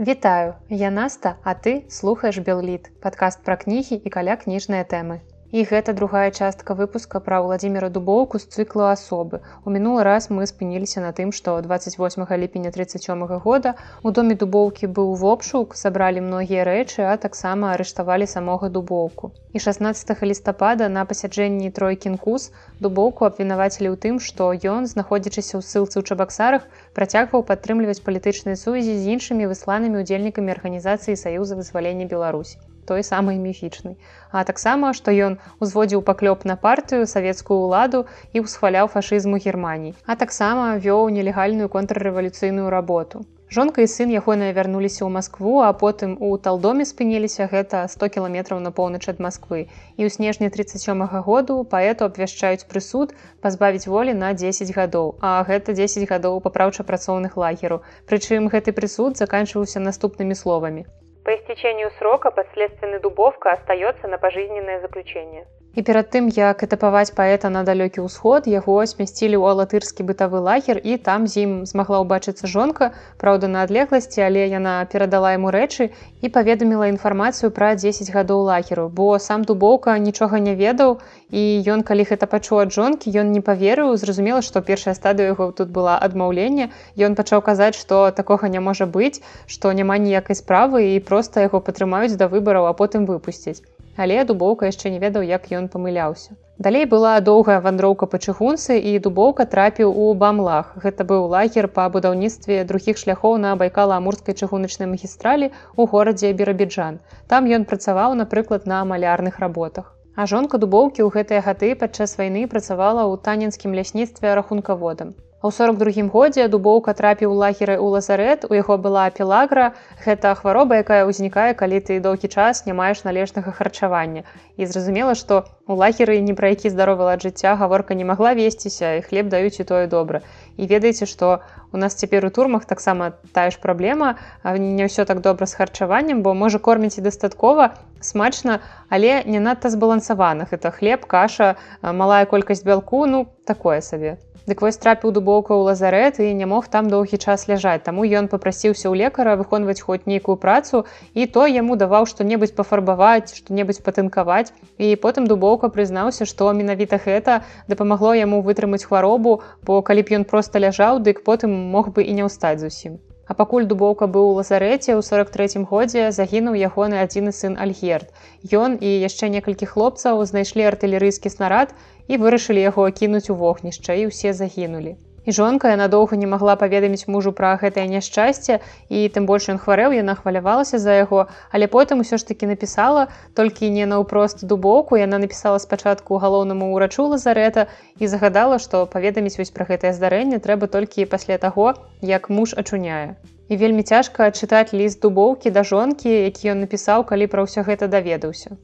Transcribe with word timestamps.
Вітаю, 0.00 0.54
я 0.70 0.90
Наста, 0.90 1.36
а 1.44 1.52
ты 1.52 1.84
слухаеш 1.92 2.38
Белліт, 2.40 2.88
падкаст 3.04 3.42
пра 3.44 3.56
кнігі 3.60 4.00
і 4.00 4.08
каля 4.08 4.36
кніжныя 4.40 4.80
тэмы. 4.88 5.20
І 5.50 5.62
гэта 5.66 5.92
другая 5.98 6.30
частка 6.30 6.74
выпуска 6.78 7.18
пра 7.26 7.40
Владзіміра 7.42 7.88
дубоўку 7.94 8.38
з 8.38 8.46
цыклу 8.54 8.84
асобы. 8.86 9.40
У 9.66 9.72
мінулы 9.74 10.04
раз 10.06 10.30
мы 10.30 10.46
спыніліся 10.46 11.02
на 11.02 11.10
тым, 11.10 11.32
што 11.34 11.54
28 11.64 12.26
ліпеня 12.42 12.70
37 12.76 13.26
года 13.46 13.74
у 14.04 14.12
доме 14.14 14.36
дубоўкі 14.42 14.86
быў 14.98 15.10
вопшук, 15.24 15.74
сабралі 15.74 16.22
многія 16.22 16.62
рэчы, 16.70 17.02
а 17.02 17.16
таксама 17.26 17.74
арыштавалі 17.74 18.30
самога 18.30 18.70
дубоўку. 18.70 19.32
І 19.50 19.58
16 19.58 20.22
лістапада 20.22 20.88
на 20.88 21.04
пасяджэнні 21.04 21.74
тройкінкус 21.74 22.52
дубоўку 22.78 23.26
абвінавацілі 23.26 23.90
ў 23.90 23.98
тым, 24.06 24.22
што 24.22 24.54
ён, 24.54 24.86
знаходзячыся 24.86 25.58
ў 25.58 25.66
ссылцы 25.66 25.98
ў 25.98 26.06
чабаксарах, 26.06 26.70
працягваў 26.94 27.42
падтрымліваць 27.42 28.06
палітычныя 28.06 28.54
сувязі 28.54 28.94
з 28.94 29.18
іншымі 29.18 29.50
высланымі 29.50 30.06
ўдзельнікамі 30.06 30.54
арганізацыі 30.54 31.18
саюза 31.18 31.58
вызвалення 31.58 32.06
Беларусі 32.06 32.62
той 32.90 33.06
самай 33.08 33.40
міфічнай. 33.46 33.96
А 34.30 34.44
таксама, 34.52 34.92
што 35.00 35.16
ён 35.30 35.40
узводзіў 35.66 36.06
паклёп 36.12 36.46
на 36.52 36.60
партыю 36.68 37.10
савецкую 37.16 37.58
ўладу 37.64 38.04
і 38.34 38.46
ўсхваляў 38.46 38.92
фашызму 38.94 39.42
Геррманіі, 39.48 39.98
а 40.06 40.20
таксама 40.22 40.70
вёў 40.86 41.10
нелегальную 41.18 41.68
контррэвалюцыйную 41.76 42.70
работу. 42.78 43.26
Жонка 43.50 43.82
і 43.82 43.88
сын 43.90 44.10
ягоныя 44.14 44.54
вярнуліся 44.54 45.02
ў 45.02 45.10
Маскву, 45.14 45.54
а 45.66 45.70
потым 45.78 46.12
у 46.22 46.28
талдоме 46.42 46.84
спыніліся 46.90 47.48
гэта 47.50 47.80
100 47.94 48.08
кіламетраў 48.16 48.60
на 48.66 48.70
поўнач 48.76 49.10
ад 49.12 49.18
Масквы. 49.26 49.66
І 49.98 50.06
ў 50.06 50.08
снежні 50.16 50.50
37 50.54 51.02
-го 51.02 51.22
году 51.26 51.58
паэту 51.74 52.06
абвяшчаюць 52.06 52.70
прысуд 52.70 53.18
пазбавіць 53.42 53.90
волі 53.90 54.14
на 54.14 54.30
10 54.46 54.70
гадоў. 54.78 55.18
А 55.18 55.42
гэта 55.42 55.74
10 55.74 56.06
гадоў 56.06 56.38
папраўча-працоўных 56.46 57.34
лагеру. 57.34 57.82
Прычым 58.06 58.46
гэты 58.54 58.70
прысуд 58.70 59.18
заканчваўся 59.18 59.82
наступнымі 59.82 60.38
словамі. 60.38 60.86
По 61.24 61.34
истечению 61.36 61.90
срока 61.98 62.30
подследственный 62.30 62.98
Дубовка 63.00 63.50
остается 63.50 64.08
на 64.08 64.18
пожизненное 64.18 64.80
заключение. 64.80 65.46
І 65.78 65.82
перад 65.86 66.08
тым, 66.10 66.26
як 66.34 66.62
этапаваць 66.66 67.14
паэта 67.14 67.48
на 67.54 67.60
далёкі 67.62 68.02
ўсход, 68.02 68.46
яго 68.50 68.74
смясцілі 68.90 69.38
ў 69.38 69.54
алатырскі 69.54 70.02
бытавы 70.02 70.42
лагер 70.42 70.82
і 70.82 70.98
там 70.98 71.30
з 71.30 71.46
ім 71.46 71.52
змагла 71.70 72.00
ўбачыцца 72.02 72.50
жонка, 72.50 72.90
праўда, 73.22 73.46
на 73.46 73.62
адлегласці, 73.62 74.18
але 74.26 74.50
яна 74.50 74.82
перадала 74.90 75.30
яму 75.30 75.54
рэчы 75.54 75.94
і 76.26 76.32
паведаміла 76.34 76.90
інфармацыю 76.90 77.54
пра 77.54 77.70
10 77.78 78.10
гадоў 78.10 78.42
лагеру, 78.50 78.90
бо 78.90 79.14
сам 79.22 79.46
дубоўка 79.46 79.94
нічога 80.02 80.42
не 80.42 80.58
ведаў 80.58 80.98
і 81.30 81.62
ён 81.62 81.86
калі 81.86 82.02
гэта 82.10 82.26
пачуў 82.26 82.66
ад 82.66 82.74
жонкі, 82.74 83.14
ён 83.14 83.30
не 83.30 83.38
паверыў, 83.38 83.94
зразумела, 83.94 84.42
што 84.42 84.66
першая 84.66 84.98
стадыя 84.98 85.38
яго 85.38 85.52
тут 85.54 85.70
была 85.70 85.98
адмаўленне. 86.02 86.74
Ён 86.98 87.14
пачаў 87.14 87.46
казаць, 87.46 87.78
што 87.78 88.10
такога 88.10 88.50
не 88.50 88.58
можа 88.58 88.90
быць, 88.90 89.22
што 89.46 89.70
няма 89.70 90.02
ніякай 90.02 90.34
справы 90.34 90.98
і 90.98 90.98
проста 90.98 91.46
яго 91.46 91.62
падтрымаюць 91.62 92.18
да 92.18 92.26
выбараў, 92.26 92.66
а 92.66 92.74
потым 92.74 93.06
выпусціць 93.06 93.62
але 94.04 94.22
дубоўка 94.28 94.70
яшчэ 94.70 94.92
не 94.94 95.00
ведаў 95.02 95.26
як 95.30 95.50
ён 95.58 95.68
памыляўся. 95.74 96.36
Далей 96.66 96.84
была 96.92 97.12
доўгая 97.26 97.56
вандроўка 97.66 98.08
па 98.12 98.20
чыгунцы 98.24 98.76
і 98.90 98.92
дубоўка 99.04 99.46
трапіў 99.52 99.92
у 100.04 100.08
бамлах. 100.22 100.72
Гэта 100.84 101.06
быў 101.12 101.28
лагер 101.34 101.68
па 101.78 101.86
будаўніцтве 101.94 102.58
другіх 102.72 103.00
шляхоў 103.02 103.38
на 103.44 103.54
байкала-амурскай 103.62 104.36
чыгуначнай 104.40 104.90
магістралі 104.90 105.52
у 105.76 105.88
горадзе 105.94 106.34
бірабіджан. 106.42 107.00
Там 107.32 107.48
ён 107.60 107.64
працаваў 107.72 108.18
напрыклад 108.20 108.68
на 108.74 108.84
малярных 108.92 109.40
работах. 109.46 109.88
А 110.16 110.28
жонка 110.34 110.60
дубоўкі 110.60 111.00
ў 111.04 111.08
гэтыя 111.16 111.40
гаты 111.48 111.72
падчас 111.82 112.16
вайны 112.20 112.44
працавала 112.54 113.08
ў 113.08 113.24
танінскім 113.24 113.76
лясніцтве 113.80 114.36
рахункаводам 114.42 115.16
А 115.40 115.48
ў 115.48 115.56
42 115.56 116.12
годзе 116.12 116.44
дубоўка 116.52 116.92
трапіў 116.92 117.32
лагеры 117.32 117.80
ў 117.80 117.88
лазарэт, 117.96 118.44
у 118.44 118.52
яго 118.52 118.76
была 118.76 119.08
пелагра. 119.08 119.72
Гэта 120.04 120.36
хвароба, 120.36 120.84
якая 120.84 121.08
ўзнікае, 121.08 121.56
калі 121.56 121.80
ты 121.80 121.96
доўгі 121.96 122.28
час 122.28 122.68
не 122.68 122.76
маеш 122.76 123.00
належнага 123.08 123.48
харчавання. 123.48 124.28
І 124.60 124.68
зразумела, 124.68 125.16
што 125.16 125.48
у 125.64 125.80
лагеры 125.80 126.20
ні 126.20 126.36
пра 126.36 126.52
які 126.52 126.68
здаровы 126.68 127.08
лад 127.08 127.24
жыцця 127.24 127.56
гаворка 127.56 127.96
не 127.96 128.04
магла 128.04 128.36
весціся 128.36 129.00
і 129.00 129.02
хлеб 129.08 129.32
даюць 129.32 129.56
і 129.56 129.64
тое 129.64 129.88
добра. 129.88 130.20
І 130.60 130.68
ведаеце, 130.68 131.08
што 131.08 131.40
у 131.72 131.80
нас 131.80 131.96
цяпер 131.96 132.28
у 132.28 132.30
турмах 132.30 132.68
таксама 132.68 133.16
тая 133.32 133.48
ж 133.48 133.56
праблема, 133.64 134.20
не 134.44 134.84
ўсё 134.84 135.08
так 135.08 135.24
добра 135.24 135.48
з 135.48 135.56
харчаваннем, 135.56 136.20
бо 136.20 136.36
можа 136.36 136.60
корміць 136.60 137.00
і 137.00 137.08
дастаткова 137.08 137.80
смачна, 138.04 138.60
але 138.92 139.24
не 139.24 139.40
надта 139.40 139.72
збалансаваных. 139.72 140.52
Это 140.52 140.68
хлеб, 140.68 141.08
каша, 141.08 141.56
малая 141.80 142.28
колькасць 142.28 142.60
бялку, 142.60 143.06
ну 143.08 143.24
такое 143.48 143.80
сабе. 143.80 144.20
Дык 144.48 144.62
вось 144.64 144.78
трапіў 144.80 145.12
дубоўка 145.12 145.52
ў 145.52 145.68
лазарэт 145.68 146.20
і 146.24 146.32
не 146.36 146.46
мог 146.48 146.68
там 146.72 146.88
доўгі 146.88 147.20
час 147.20 147.44
ляжаць. 147.50 147.84
Таму 147.84 148.06
ён 148.20 148.28
попрасіўся 148.32 148.88
ў 148.88 148.96
лекара 149.02 149.36
выконваць 149.40 149.84
хоць 149.84 150.08
нейкую 150.08 150.36
працу 150.40 150.86
і 151.12 151.26
то 151.34 151.44
яму 151.44 151.76
даваў 151.76 152.08
што-небудзь 152.08 152.56
пафарбаваць, 152.56 153.36
што-небудзь 153.36 153.84
патынкаваць. 153.84 154.48
І 154.80 154.96
потым 155.04 155.28
дубоўка 155.28 155.68
прызнаўся, 155.68 156.24
што 156.24 156.48
менавіта 156.56 156.96
гэта 157.04 157.44
дапамагло 157.68 158.16
яму 158.16 158.40
вытрымаць 158.40 158.86
хваробу, 158.88 159.42
бо 159.60 159.82
калі 159.84 160.08
б 160.08 160.22
ён 160.22 160.24
проста 160.24 160.64
ляжаў, 160.64 161.04
дык 161.04 161.20
потым 161.28 161.52
мог 161.76 161.92
бы 161.92 162.08
і 162.08 162.16
не 162.16 162.24
ўстаць 162.24 162.58
зусім. 162.64 162.96
А 163.30 163.34
пакуль 163.38 163.66
дубоўка 163.70 164.06
быў 164.10 164.24
у 164.28 164.34
лазарэце 164.36 164.90
ў 164.98 165.06
43 165.06 165.62
годзе 165.70 166.06
загінуў 166.16 166.56
ягоны 166.66 166.98
адзіны 166.98 167.30
сын 167.30 167.54
Альгерт. 167.64 168.10
Ён 168.50 168.74
і 168.74 168.90
яшчэ 169.06 169.30
некалькі 169.30 169.70
хлопцаў 169.70 170.24
знайшлі 170.26 170.66
артылерыйскі 170.72 171.30
снарад 171.30 171.70
і 172.10 172.18
вырашылі 172.18 172.66
яго 172.66 172.90
кінуць 172.90 173.30
у 173.30 173.38
вогнішча 173.38 173.94
і 174.02 174.10
ўсе 174.10 174.34
загінулі. 174.34 174.98
І 175.26 175.32
жонка 175.36 175.70
яна 175.70 175.86
доўга 175.92 176.16
не 176.16 176.26
магла 176.26 176.56
паведаміць 176.60 177.06
мужу 177.14 177.30
пра 177.40 177.52
гэтае 177.60 177.84
няшчасце 177.92 178.58
і 178.88 179.02
тым 179.14 179.28
больш 179.30 179.48
ён 179.52 179.60
хварэў, 179.62 179.94
яна 179.94 180.14
хвалявалася 180.18 180.80
за 180.82 180.96
яго, 180.96 181.26
але 181.52 181.68
потым 181.74 182.00
усё 182.04 182.16
ж 182.18 182.26
такі 182.30 182.48
напісала 182.50 183.06
толькі 183.38 183.70
не 183.76 183.86
наўпрост 183.92 184.46
дубоўку, 184.52 184.96
яна 184.96 185.20
напісала 185.22 185.60
спачатку 185.62 186.18
галоўнаму 186.24 186.72
ўрачу 186.72 187.06
лазарэта 187.12 187.68
і 188.00 188.10
загадала, 188.10 188.58
што 188.58 188.86
паведаміць 188.96 189.36
вось 189.38 189.54
пра 189.54 189.68
гэтае 189.68 189.92
здарэнне 189.92 190.40
трэба 190.40 190.72
толькі 190.72 191.04
пасля 191.04 191.38
таго, 191.38 191.74
як 192.00 192.32
муж 192.32 192.56
ачуняе. 192.56 193.20
І 193.52 193.60
вельмі 193.60 193.86
цяжка 193.86 194.32
чытаць 194.32 194.72
ліст 194.72 195.04
дубоўкі 195.04 195.52
да 195.54 195.62
жонкі, 195.62 196.10
які 196.10 196.56
ён 196.56 196.64
напісаў, 196.64 197.04
калі 197.04 197.28
пра 197.28 197.44
ўсё 197.44 197.66
гэта 197.68 197.92
даведаўся. 197.92 198.56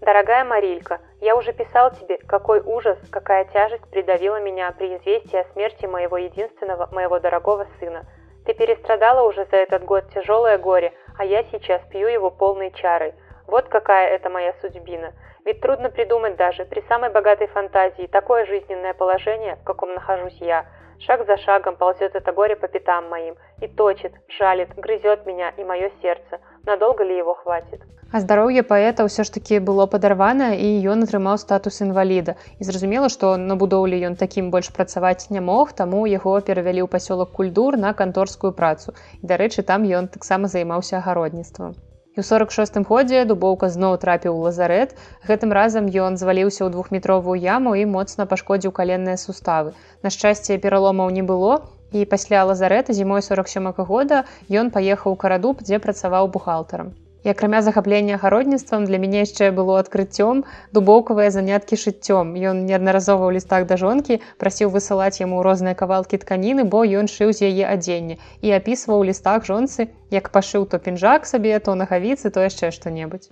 Дорогая 0.00 0.44
Марилька, 0.44 0.98
я 1.20 1.36
уже 1.36 1.52
писал 1.52 1.90
тебе, 1.90 2.16
какой 2.26 2.60
ужас, 2.60 2.98
какая 3.10 3.44
тяжесть 3.44 3.86
придавила 3.90 4.40
меня 4.40 4.72
при 4.72 4.96
известии 4.96 5.36
о 5.36 5.44
смерти 5.52 5.84
моего 5.84 6.16
единственного, 6.16 6.88
моего 6.90 7.18
дорогого 7.18 7.66
сына. 7.78 8.06
Ты 8.46 8.54
перестрадала 8.54 9.28
уже 9.28 9.44
за 9.50 9.56
этот 9.56 9.84
год 9.84 10.08
тяжелое 10.14 10.56
горе, 10.56 10.94
а 11.18 11.26
я 11.26 11.42
сейчас 11.44 11.82
пью 11.90 12.08
его 12.08 12.30
полной 12.30 12.70
чарой. 12.70 13.12
Вот 13.46 13.68
какая 13.68 14.08
это 14.08 14.30
моя 14.30 14.54
судьбина. 14.62 15.12
Ведь 15.44 15.60
трудно 15.60 15.90
придумать 15.90 16.36
даже 16.36 16.64
при 16.64 16.80
самой 16.88 17.10
богатой 17.10 17.48
фантазии 17.48 18.06
такое 18.06 18.46
жизненное 18.46 18.94
положение, 18.94 19.56
в 19.56 19.64
каком 19.64 19.92
нахожусь 19.92 20.38
я. 20.40 20.64
Шаг 21.00 21.26
за 21.26 21.36
шагом 21.36 21.76
ползет 21.76 22.14
это 22.14 22.32
горе 22.32 22.56
по 22.56 22.68
пятам 22.68 23.08
моим 23.10 23.36
и 23.60 23.68
точит, 23.68 24.14
жалит, 24.28 24.74
грызет 24.76 25.26
меня 25.26 25.50
и 25.56 25.64
мое 25.64 25.90
сердце. 26.00 26.40
Надолго 26.66 27.04
ли 27.04 27.16
его 27.16 27.34
хватит? 27.34 27.80
А 28.12 28.20
здароўе 28.22 28.62
паэта 28.66 29.04
ўсё 29.06 29.22
ж 29.26 29.32
такі 29.34 29.58
было 29.66 29.86
падарвана 29.90 30.48
і 30.66 30.70
ён 30.92 31.06
атрымаў 31.06 31.36
статус 31.38 31.78
інваліда. 31.84 32.34
І 32.58 32.66
зразумела, 32.68 33.10
што 33.14 33.36
на 33.38 33.54
будоўлі 33.60 34.00
ён 34.08 34.16
такім 34.22 34.50
больш 34.50 34.72
працаваць 34.78 35.30
не 35.30 35.42
мог, 35.50 35.70
таму 35.80 36.02
яго 36.10 36.34
перавялі 36.48 36.82
ў 36.82 36.88
пасёлак 36.90 37.30
культур 37.38 37.78
на 37.78 37.94
канторскую 37.94 38.50
працу. 38.50 38.98
І 39.22 39.30
дарэчы, 39.30 39.62
там 39.62 39.86
ён 39.86 40.10
таксама 40.10 40.50
займаўся 40.50 40.98
агародніцтвам. 40.98 41.78
І 42.18 42.18
ў 42.18 42.26
46 42.26 42.82
годзе 42.90 43.24
дубоўка 43.30 43.70
зноў 43.70 43.94
трапіў 44.02 44.34
у 44.34 44.42
лазарэт. 44.50 44.98
Гэтым 45.30 45.54
разам 45.54 45.86
ён 45.86 46.18
зваліўся 46.18 46.66
ў 46.66 46.74
двухметровую 46.74 47.38
яму 47.38 47.78
і 47.78 47.86
моцна 47.86 48.26
пашкодзіў 48.26 48.74
каленныя 48.74 49.22
суставы. 49.22 49.78
На 50.02 50.10
шчасце 50.10 50.58
пераломаў 50.58 51.14
не 51.14 51.22
было. 51.22 51.62
І 51.92 52.04
пасля 52.04 52.44
лазарэта 52.46 52.92
зімой 52.92 53.22
47 53.22 53.66
-го 53.68 53.84
года 53.84 54.24
ён 54.50 54.70
паехаў 54.70 55.12
у 55.12 55.16
карадуб, 55.16 55.62
дзе 55.62 55.78
працаваў 55.78 56.28
бухгалтарам. 56.28 56.94
І 57.24 57.28
акрамя 57.28 57.62
захаплення 57.62 58.14
агародніцтвам 58.14 58.84
для 58.88 58.98
мяне 58.98 59.20
яшчэ 59.26 59.50
было 59.52 59.76
адкрыццём 59.82 60.44
дубоўкавыя 60.72 61.30
заняткі 61.34 61.76
шыццём. 61.76 62.32
Ён 62.50 62.64
неаднаразова 62.64 63.28
ў 63.28 63.36
лістах 63.36 63.66
да 63.66 63.76
жонкі 63.76 64.20
прасіў 64.38 64.72
высылаць 64.76 65.20
яму 65.20 65.42
розныя 65.42 65.74
кавалкі 65.74 66.22
тканіны, 66.24 66.64
бо 66.64 66.86
ён 67.02 67.12
шыў 67.12 67.36
з 67.36 67.52
яе 67.52 67.68
адзенне 67.74 68.16
і 68.40 68.56
апісваў 68.56 69.04
у 69.04 69.08
лістах 69.12 69.44
жонцы, 69.44 69.90
як 70.10 70.32
пашыў 70.32 70.64
то 70.64 70.78
пінжак 70.78 71.26
сабе, 71.26 71.58
то 71.58 71.74
нагавіцы, 71.74 72.30
то 72.30 72.40
яшчэ 72.40 72.72
што-небудзь. 72.72 73.28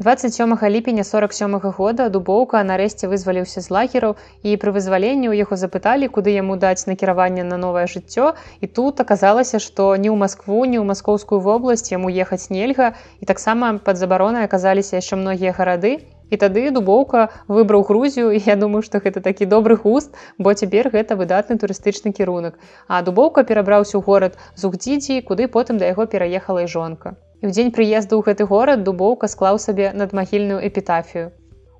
27 0.00 0.70
ліпеня 0.70 1.04
47 1.04 1.54
-го 1.54 1.72
года 1.76 2.08
дубоўка 2.08 2.62
нарэшце 2.62 3.08
вызваліўся 3.10 3.60
з 3.60 3.70
лагераў 3.76 4.14
і 4.46 4.54
пры 4.62 4.70
вызваленні 4.76 5.26
ў 5.26 5.34
яго 5.42 5.58
запыталі 5.58 6.06
куды 6.06 6.30
яму 6.38 6.54
даць 6.56 6.86
накіраванне 6.86 7.42
на 7.42 7.56
новае 7.58 7.86
жыццё. 7.90 8.34
І 8.60 8.66
тут 8.66 9.00
аказалася 9.00 9.58
што 9.58 9.96
ні 9.96 10.10
ў 10.14 10.16
москву 10.22 10.62
ні 10.70 10.78
ў 10.78 10.84
маскоўскую 10.86 11.40
вобласць 11.40 11.90
яму 11.90 12.14
ехаць 12.14 12.46
нельга. 12.50 12.94
І 13.18 13.26
таксама 13.26 13.78
пад 13.82 13.98
забаронай 13.98 14.46
аказаліся 14.46 15.02
яшчэ 15.02 15.18
многія 15.18 15.50
гарады 15.50 15.98
І 16.30 16.36
тады 16.42 16.64
дубоўка 16.76 17.28
выбраў 17.48 17.84
грузію 17.88 18.32
я 18.46 18.56
думаю 18.62 18.82
што 18.88 19.00
гэта 19.04 19.22
такі 19.24 19.48
добры 19.54 19.76
густ 19.84 20.14
бо 20.38 20.52
цяпер 20.52 20.90
гэта 20.94 21.16
выдатны 21.20 21.56
турыстычны 21.62 22.12
кірунак. 22.18 22.58
А 22.88 23.00
дубоўка 23.02 23.44
перабраўся 23.50 23.96
ў 23.98 24.02
горад 24.04 24.38
зугдзідзі 24.54 25.20
куды 25.30 25.48
потым 25.56 25.80
да 25.82 25.90
яго 25.92 26.06
пераехала 26.06 26.66
і 26.66 26.70
жонка. 26.76 27.16
І 27.40 27.48
ў 27.48 27.50
дзень 27.56 27.72
прыезду 27.72 28.20
ў 28.20 28.22
гэты 28.28 28.44
горад 28.52 28.84
дубоўка 28.84 29.32
склаў 29.32 29.58
сабе 29.58 29.92
надмагільную 29.94 30.60
эпітафію. 30.68 31.32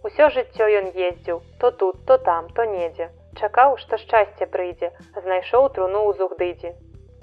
Усё 0.09 0.33
жыццё 0.33 0.65
ён 0.81 0.93
ездзіў 0.97 1.41
то 1.61 1.71
тут 1.71 2.05
то 2.07 2.19
там 2.19 2.49
то 2.57 2.65
недзе. 2.65 3.13
Чакаў 3.39 3.77
што 3.79 4.01
шчасце 4.01 4.47
прыйдзе. 4.47 4.93
Знайшоў 5.25 5.69
труну 5.75 6.09
ў 6.09 6.17
зугдыдзі 6.19 6.75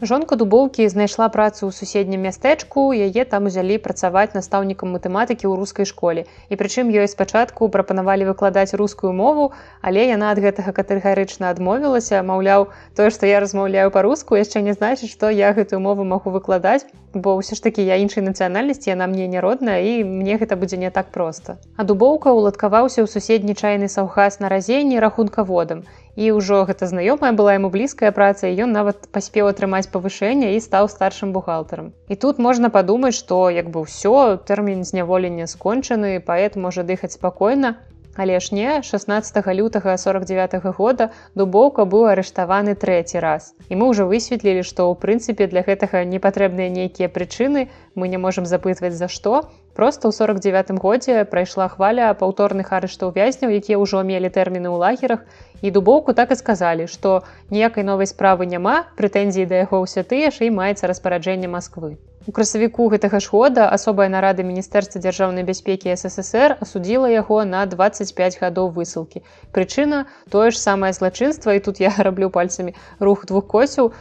Жонка 0.02 0.36
дубоўкі 0.36 0.84
знайшла 0.92 1.30
працу 1.32 1.68
ў 1.68 1.72
суседнім 1.72 2.28
мястэчку, 2.28 2.92
яе 2.92 3.24
там 3.24 3.48
узялі 3.48 3.80
працаваць 3.80 4.36
настаўнікам 4.36 4.92
матэматыкі 4.92 5.48
ў 5.48 5.56
рускай 5.56 5.88
школе. 5.88 6.28
І 6.52 6.60
прычым 6.60 6.92
ёй 6.92 7.08
спачатку 7.08 7.72
прапанавалі 7.72 8.28
выкладаць 8.28 8.76
рускую 8.76 9.16
мову, 9.16 9.56
але 9.80 10.04
яна 10.12 10.36
ад 10.36 10.44
гэтага 10.44 10.76
катэгарычна 10.76 11.48
адмовілася, 11.56 12.20
маўляў, 12.28 12.68
тое, 12.92 13.08
што 13.08 13.24
я 13.24 13.40
размаўляю 13.40 13.88
па-руску, 13.88 14.36
яшчэ 14.36 14.68
не 14.68 14.76
значыць, 14.76 15.16
што 15.16 15.32
я 15.32 15.56
гэтую 15.56 15.80
мову 15.80 16.04
магу 16.04 16.28
выкладаць, 16.28 16.84
бо 17.16 17.40
ўсё 17.40 17.56
ж 17.56 17.64
такі 17.64 17.88
я 17.88 17.96
іншай 17.96 18.28
нацыянальнасці 18.28 18.92
яна 18.92 19.08
мне 19.08 19.32
не 19.32 19.40
родная 19.40 19.80
і 19.80 20.04
мне 20.04 20.36
гэта 20.36 20.60
будзе 20.60 20.76
не 20.76 20.92
так 20.92 21.16
проста. 21.16 21.56
А 21.80 21.88
дубоўка 21.88 22.36
ўладкаваўся 22.36 23.00
ў 23.00 23.08
суседні 23.08 23.56
чайны 23.56 23.88
саўхаз 23.88 24.44
на 24.44 24.52
разенні 24.52 25.00
рахункаводам 25.00 25.88
і 26.16 26.32
ўжо 26.32 26.64
гэта 26.68 26.88
знаёмая 26.88 27.32
была 27.36 27.56
яму 27.60 27.70
блізкая 27.72 28.12
праца 28.16 28.48
і 28.48 28.56
ён 28.66 28.72
нават 28.72 29.08
паспеў 29.16 29.52
атрымаць 29.52 29.92
павышэнне 29.92 30.56
і 30.56 30.64
стаў 30.64 30.88
старшым 30.92 31.36
бухгалтарам. 31.36 31.92
І 32.08 32.16
тут 32.16 32.40
можна 32.40 32.72
падумаць 32.72 33.18
што 33.20 33.50
як 33.52 33.70
бы 33.70 33.84
ўсё 33.84 34.40
тэрмін 34.48 34.88
зняволення 34.88 35.48
скончаны 35.52 36.20
паэт 36.20 36.56
можа 36.56 36.88
дыхаць 36.88 37.16
спакойна. 37.20 37.76
Але 38.16 38.40
ж 38.40 38.56
не 38.56 38.82
16 38.82 39.48
лютага 39.60 39.98
49 39.98 40.54
-го 40.54 40.72
года 40.78 41.10
дубоўка 41.36 41.84
быў 41.84 42.08
арыштаваны 42.16 42.76
трэці 42.76 43.20
раз. 43.20 43.54
І 43.70 43.76
мы 43.76 43.92
ўжо 43.92 44.08
высветлілі 44.08 44.64
што 44.64 44.88
ў 44.88 44.96
прынцыпе 44.96 45.48
для 45.52 45.62
гэтага 45.68 46.06
не 46.08 46.20
патрэбныя 46.20 46.70
нейкія 46.72 47.10
прычыны 47.10 47.68
мы 47.96 48.08
не 48.08 48.18
можемм 48.18 48.46
запытваць 48.46 48.96
за 48.96 49.08
што 49.12 49.52
Просто 49.76 50.08
ў 50.08 50.16
49 50.16 50.80
годзе 50.80 51.28
прайшла 51.28 51.68
хваля 51.68 52.08
паўторных 52.16 52.72
арыштаў 52.72 53.12
вязняў, 53.12 53.52
якія 53.60 53.76
ўжо 53.76 54.08
мелі 54.08 54.32
тэрміны 54.32 54.72
ў 54.72 54.80
лагерах 54.80 55.28
і 55.60 55.72
дубоўку 55.76 56.16
так 56.16 56.32
і 56.32 56.40
сказалі, 56.40 56.88
што 56.88 57.28
ніякай 57.52 57.84
новай 57.84 58.08
справы 58.08 58.48
няма, 58.48 58.88
прэтэнзіі 58.96 59.52
да 59.52 59.68
яго 59.68 59.84
ўсе 59.84 60.08
тыя 60.08 60.32
ж 60.32 60.48
і 60.48 60.56
маецца 60.56 60.88
распараджэнне 60.88 61.52
Масквы. 61.52 62.00
У 62.26 62.32
красавіку 62.34 62.88
гэтага 62.90 63.20
ж 63.22 63.30
года 63.30 63.66
асобая 63.70 64.06
нарада 64.10 64.42
міністэрства 64.42 64.98
дзяржаўнай 64.98 65.46
бяспекі 65.46 65.94
ссср 65.94 66.56
асудзіла 66.66 67.10
яго 67.14 67.44
на 67.46 67.60
25 67.70 68.38
гадоў 68.42 68.72
высылкі. 68.74 69.22
Прычына 69.54 70.00
тое 70.34 70.50
ж 70.50 70.58
самае 70.58 70.90
злачынства 70.98 71.54
і 71.54 71.62
тут 71.62 71.78
я 71.84 71.92
раблю 72.08 72.32
пальцамі 72.34 72.74
рух 72.98 73.28
двух 73.30 73.46
коцяў 73.52 73.92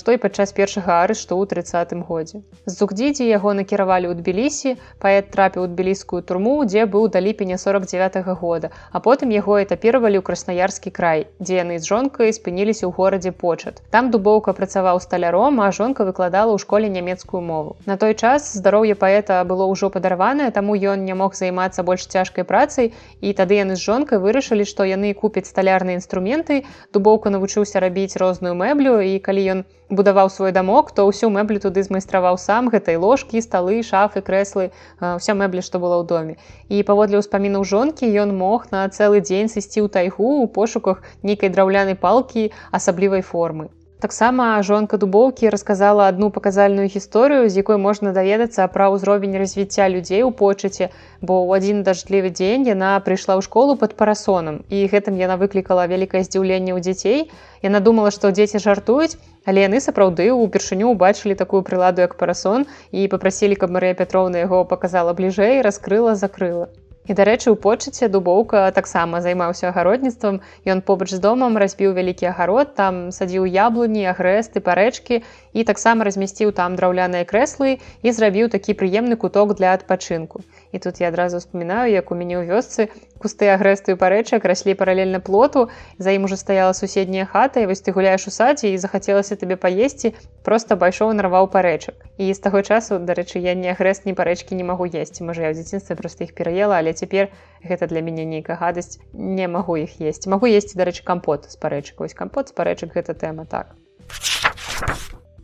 што 0.00 0.16
і 0.16 0.20
падчас 0.22 0.56
першага 0.56 0.96
арышту 1.02 1.36
ў 1.36 1.44
тридцатым 1.50 2.00
годзе. 2.08 2.40
З 2.64 2.72
зукдзідзі 2.78 3.28
яго 3.28 3.52
накіравалі 3.52 4.08
ў 4.08 4.16
тбілісі 4.16 4.80
паэт 5.04 5.28
трапіў 5.36 5.68
у 5.68 5.72
тбіліскую 5.74 6.22
турму 6.24 6.56
дзе 6.64 6.88
быў 6.88 7.12
да 7.12 7.20
ліпеня 7.20 7.60
49 7.60 8.16
-го 8.24 8.38
года 8.40 8.72
а 8.96 9.04
потым 9.04 9.36
яго 9.36 9.60
этапіравалі 9.60 10.24
ў 10.24 10.26
краснаярскі 10.30 10.88
край 10.88 11.28
дзе 11.36 11.60
яны 11.60 11.76
з 11.76 11.92
жонкай 11.92 12.32
спыніліся 12.32 12.88
ў 12.88 12.96
горадзе 12.96 13.36
почат 13.44 13.84
там 13.92 14.10
дубоўка 14.10 14.56
працаваў 14.56 15.04
сталяром 15.04 15.60
а 15.60 15.70
жонка 15.70 16.08
выкладала 16.08 16.56
ў 16.56 16.58
школе 16.66 16.88
нямецкую 16.88 17.44
мову 17.44 17.73
На 17.86 17.96
той 18.00 18.14
час 18.14 18.46
здароўе 18.56 18.94
паэта 18.96 19.44
было 19.44 19.64
ўжо 19.68 19.90
падарванае, 19.92 20.48
таму 20.56 20.72
ён 20.92 21.04
не 21.04 21.12
мог 21.12 21.34
займацца 21.36 21.84
больш 21.84 22.06
цяжкай 22.08 22.46
працай 22.48 22.92
і 23.20 23.32
тады 23.36 23.60
яны 23.60 23.76
з 23.76 23.84
жонкай 23.84 24.22
вырашылі, 24.22 24.64
што 24.64 24.88
яны 24.88 25.12
купяць 25.12 25.44
сталярныя 25.50 26.00
інструменты. 26.00 26.64
Дубоўка 26.96 27.34
навучыўся 27.34 27.84
рабіць 27.84 28.16
розную 28.16 28.54
мэблю 28.56 28.96
і 29.04 29.20
калі 29.20 29.44
ён 29.56 29.60
будаваў 29.92 30.32
свой 30.32 30.56
дамок, 30.56 30.96
то 30.96 31.04
ўсю 31.04 31.28
мэблю 31.28 31.60
туды 31.60 31.84
змайстраваў 31.84 32.40
сам 32.40 32.72
гэтай 32.72 32.96
ложкі, 32.96 33.44
сталы, 33.44 33.84
шафы, 33.84 34.24
крэслы, 34.24 34.72
ўся 35.04 35.36
мэбля, 35.36 35.60
што 35.60 35.76
была 35.76 36.00
ў 36.00 36.08
доме. 36.08 36.34
І 36.72 36.80
паводле 36.88 37.20
ўспамінаў 37.20 37.68
жонкі 37.68 38.08
ён 38.08 38.32
мог 38.32 38.72
на 38.72 38.88
цэлы 38.88 39.20
дзень 39.20 39.52
сысці 39.52 39.84
ў 39.84 39.92
тайгу 39.92 40.40
у 40.40 40.48
пошуках 40.48 41.04
нейкай 41.20 41.52
драўлянай 41.52 42.00
палкі 42.00 42.48
асаблівай 42.72 43.20
формы. 43.20 43.68
Таксама 44.02 44.60
жонка 44.62 44.98
дубоўкі 44.98 45.48
расказала 45.54 46.08
адну 46.12 46.28
паказальную 46.30 46.88
гісторыю, 46.92 47.48
з 47.48 47.62
якой 47.62 47.78
можна 47.78 48.12
даведацца 48.12 48.66
пра 48.74 48.90
ўзровень 48.94 49.38
развіцця 49.40 49.86
людзей 49.88 50.26
у 50.26 50.30
почаце, 50.30 50.90
бо 51.22 51.38
ў 51.46 51.62
адзін 51.62 51.82
дажджлівы 51.86 52.34
дзень 52.34 52.68
яна 52.68 52.90
прыйшла 53.06 53.38
ў 53.38 53.46
школу 53.48 53.78
пад 53.80 53.96
парасонам 53.96 54.60
і 54.68 54.84
гэтым 54.92 55.16
яна 55.22 55.40
выклікала 55.40 55.88
вялікае 55.88 56.26
здзіўленне 56.26 56.76
ў 56.76 56.80
дзяцей. 56.84 57.30
Яна 57.64 57.80
думала, 57.80 58.10
што 58.10 58.34
дзеці 58.34 58.60
жартуюць, 58.60 59.16
але 59.48 59.64
яны 59.64 59.80
сапраўды 59.80 60.28
ўпершыню 60.36 60.92
ўбачылі 60.92 61.38
такую 61.38 61.62
прыладу 61.64 62.04
як 62.04 62.18
парасон 62.20 62.66
і 62.92 63.08
папрасілі, 63.08 63.56
каб 63.56 63.72
Марыя 63.72 63.96
Пятроўна 63.96 64.44
яго 64.44 64.64
паказала 64.68 65.16
бліжэй, 65.16 65.62
раскрыла, 65.64 66.18
закрыла. 66.18 66.68
І 67.04 67.12
дарэчы, 67.12 67.52
у 67.52 67.56
почаце 67.60 68.08
дубоўка 68.08 68.72
таксама 68.72 69.20
займаўся 69.20 69.68
агародніцтвам. 69.68 70.40
Ён 70.64 70.80
побач 70.80 71.12
з 71.12 71.20
домам 71.20 71.60
разбіў 71.60 71.92
вялікі 71.92 72.32
агарод, 72.32 72.72
там 72.80 73.12
садзіў 73.12 73.44
яблуні, 73.44 74.08
агрэсты, 74.08 74.64
парэчкі 74.64 75.20
і 75.52 75.64
таксама 75.68 76.08
размясціў 76.08 76.56
там 76.56 76.80
драўляныя 76.80 77.28
крэслы 77.28 77.76
і 77.76 78.08
зрабіў 78.08 78.48
такі 78.48 78.72
прыемны 78.80 79.20
куток 79.20 79.52
для 79.60 79.76
адпачынку. 79.76 80.40
І 80.74 80.78
тут 80.78 81.00
я 81.00 81.08
адразу 81.08 81.38
успамінаю, 81.38 81.92
як 81.92 82.10
у 82.10 82.18
мяне 82.18 82.34
ў 82.34 82.50
вёсцы 82.50 82.90
кусты 83.22 83.46
агрэстую 83.46 83.94
парэчак 83.94 84.42
раслі 84.42 84.74
паралельна 84.74 85.22
плоту. 85.22 85.70
За 86.02 86.10
ім 86.10 86.26
ужо 86.26 86.34
стаяла 86.34 86.74
суседняя 86.74 87.30
хата 87.30 87.62
і 87.62 87.70
вось 87.70 87.78
ты 87.78 87.94
гуляеш 87.94 88.26
у 88.26 88.34
садзе 88.34 88.74
і 88.74 88.82
захацелася 88.82 89.38
табе 89.38 89.54
паесці, 89.54 90.18
просто 90.42 90.74
пайшоў 90.74 91.14
нарваў 91.14 91.46
парэчак. 91.54 91.94
І 92.18 92.34
з 92.34 92.42
таго 92.42 92.66
часу, 92.66 92.98
дарэчы, 92.98 93.38
я 93.38 93.54
не 93.54 93.70
агрэст 93.70 94.02
ні 94.02 94.18
парэчкі 94.18 94.58
не 94.58 94.66
магу 94.66 94.90
есці. 94.90 95.22
Можа 95.22 95.46
я 95.46 95.54
ў 95.54 95.62
дзяцінстве 95.62 95.94
проста 95.94 96.26
іх 96.26 96.34
пераела, 96.34 96.82
але 96.82 96.90
цяпер 96.90 97.30
гэта 97.62 97.86
для 97.86 98.02
мяне 98.02 98.26
нейкая 98.26 98.58
гадасць 98.58 98.98
не 99.14 99.46
магу 99.46 99.78
іх 99.78 100.02
есці. 100.02 100.26
Магу 100.34 100.50
есці, 100.50 100.74
дарэчы, 100.74 101.06
кампот 101.06 101.46
з 101.46 101.54
парэчак. 101.54 102.02
Вось 102.02 102.18
кампот 102.18 102.50
з 102.50 102.58
парэчак 102.58 102.98
гэта 102.98 103.14
тэма 103.14 103.46
так. 103.46 103.78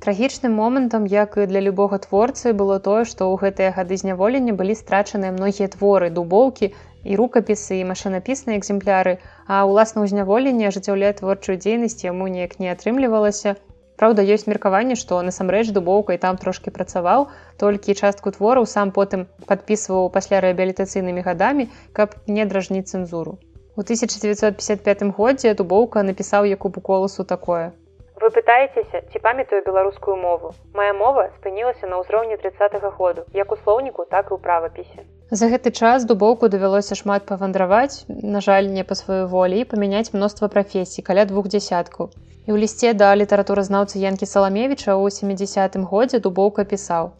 Трагічным 0.05 0.55
момантам, 0.56 1.06
як 1.06 1.37
і 1.37 1.44
для 1.47 1.61
любога 1.61 1.99
творцы 2.00 2.52
было 2.56 2.76
тое, 2.85 3.05
што 3.05 3.26
ў 3.29 3.37
гэтыя 3.41 3.73
гады 3.79 3.97
зняволення 4.00 4.52
былі 4.61 4.76
страчаныя 4.79 5.32
многія 5.35 5.69
творы, 5.75 6.08
дубоўкі 6.19 6.69
і 7.05 7.17
рукапісы 7.20 7.81
і 7.81 7.88
машынапісныя 7.91 8.56
экземпляры, 8.61 9.12
а 9.44 9.58
ўласна 9.69 10.05
ўзняволенне 10.06 10.70
ажыццяўляе 10.70 11.11
творчую 11.19 11.56
дзейнасць 11.61 12.00
яму 12.06 12.29
неяк 12.37 12.56
не 12.64 12.73
атрымлівалася. 12.73 13.55
Праўда, 14.00 14.25
ёсць 14.25 14.49
меркаванне, 14.49 14.97
што 14.97 15.21
насамрэч 15.26 15.69
дубоўка 15.76 16.16
і 16.16 16.23
там 16.25 16.40
трошкі 16.40 16.73
працаваў, 16.73 17.28
толькі 17.61 17.99
частку 18.00 18.33
твораў 18.33 18.64
сам 18.76 18.97
потым 18.97 19.26
падпісваў 19.52 20.09
пасля 20.16 20.40
рэабілітацыйнымі 20.47 21.26
гадамі, 21.28 21.69
каб 21.92 22.16
не 22.38 22.49
дражніць 22.49 22.88
цэнзуру. 22.88 23.37
У 23.76 23.85
1955 23.85 25.04
годзе 25.21 25.52
дубоўка 25.61 26.09
напісаў 26.09 26.49
Якубу 26.49 26.80
коласу 26.80 27.28
такое. 27.37 27.76
Вы 28.20 28.28
пытаецеся, 28.36 29.00
ці 29.12 29.18
памятаю 29.24 29.62
беларускую 29.64 30.14
мову. 30.22 30.50
Мая 30.76 30.92
мова 30.92 31.22
спынілася 31.38 31.88
на 31.88 32.00
ўзроўні 32.00 32.36
30 32.36 32.74
-го 32.80 32.90
году, 32.96 33.22
як 33.32 33.52
у 33.52 33.56
слоўніку, 33.56 34.04
так 34.04 34.26
і 34.30 34.34
ў 34.34 34.38
правапісе. 34.46 35.00
За 35.30 35.48
гэты 35.48 35.70
час 35.70 36.04
дубоўку 36.04 36.48
давялося 36.54 36.94
шмат 37.00 37.24
павандраваць, 37.30 38.04
на 38.08 38.40
жаль, 38.40 38.68
не 38.76 38.84
па 38.84 38.94
сваёй 39.00 39.24
волі 39.24 39.60
і 39.60 39.68
памяняць 39.72 40.12
мноства 40.12 40.48
прафесій 40.48 41.02
каля 41.02 41.24
двух 41.24 41.48
дзясяткаў. 41.48 42.10
І 42.46 42.52
ў 42.52 42.56
лісце 42.60 42.92
да 42.92 43.08
літаратуразнаўцы 43.16 43.96
Янкі 44.04 44.26
Саламевіча 44.26 44.92
ў 45.00 45.08
70 45.10 45.80
годзе 45.90 46.20
дубоўка 46.20 46.64
пісаў. 46.64 47.12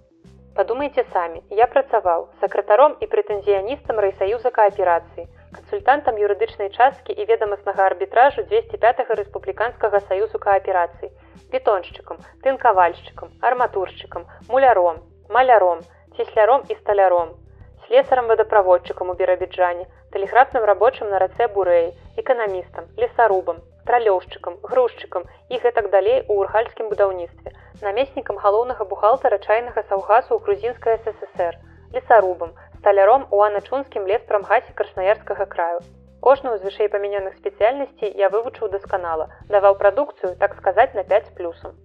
Падумайце 0.55 1.05
самі, 1.13 1.41
я 1.51 1.67
працаваў 1.67 2.29
сакратаром 2.41 2.93
і 3.01 3.07
прэтэнзіяністам 3.13 3.97
райсаюза 4.05 4.51
кааперацыі, 4.51 5.25
кансультантам 5.57 6.17
юрыдычнай 6.17 6.71
часткі 6.71 7.13
і 7.13 7.27
ведамаснага 7.31 7.87
арбітражу 7.91 8.45
205 8.51 9.03
рэспубліканскага 9.21 10.01
саюзу 10.09 10.39
кааперацыі, 10.39 11.11
бетоншчыкам, 11.53 12.19
тынкавальшчыкам, 12.43 13.31
арматуршчыкам, 13.41 14.27
муляром, 14.49 15.03
маляром, 15.29 15.81
цесляром 16.17 16.63
і 16.69 16.75
сталяром, 16.75 17.35
слесарам 17.87 18.27
вадаправодчыкам 18.27 19.11
у 19.11 19.15
берабіджане, 19.15 19.87
тэлеграфным 20.13 20.65
рабочым 20.65 21.11
на 21.11 21.19
рацэ 21.19 21.49
бурэі, 21.55 21.91
эканамістам, 22.23 22.87
лесарубам, 22.97 23.59
тралёўшчыкам, 23.87 24.59
грузчыкам 24.63 25.25
і 25.49 25.59
гэтак 25.59 25.91
далей 25.91 26.23
у 26.29 26.39
урхальскім 26.43 26.91
будаўніцтве, 26.93 27.55
намеснікам 27.83 28.39
галоўнага 28.39 28.85
бухгалтара 28.85 29.39
чайнага 29.39 29.83
саўгасу 29.89 30.37
ў 30.37 30.41
грузінскай 30.45 31.01
ССР, 31.03 31.59
лесарубам, 31.95 32.55
сталяром 32.91 33.27
у 33.31 33.41
аначунскім 33.43 34.07
леспрамгасе 34.07 34.73
краснаярскага 34.75 35.47
краю. 35.47 35.79
Кожную 36.21 36.59
з 36.59 36.63
вышэй 36.67 36.89
памянёных 36.91 37.37
спецыяльнасцей 37.39 38.11
я 38.19 38.29
вывучыў 38.35 38.69
дасканала, 38.69 39.31
даваў 39.49 39.79
прадукцыю, 39.79 40.35
так 40.35 40.57
сказаць 40.59 40.91
на 40.95 41.05
5 41.05 41.31
плюсам. 41.39 41.79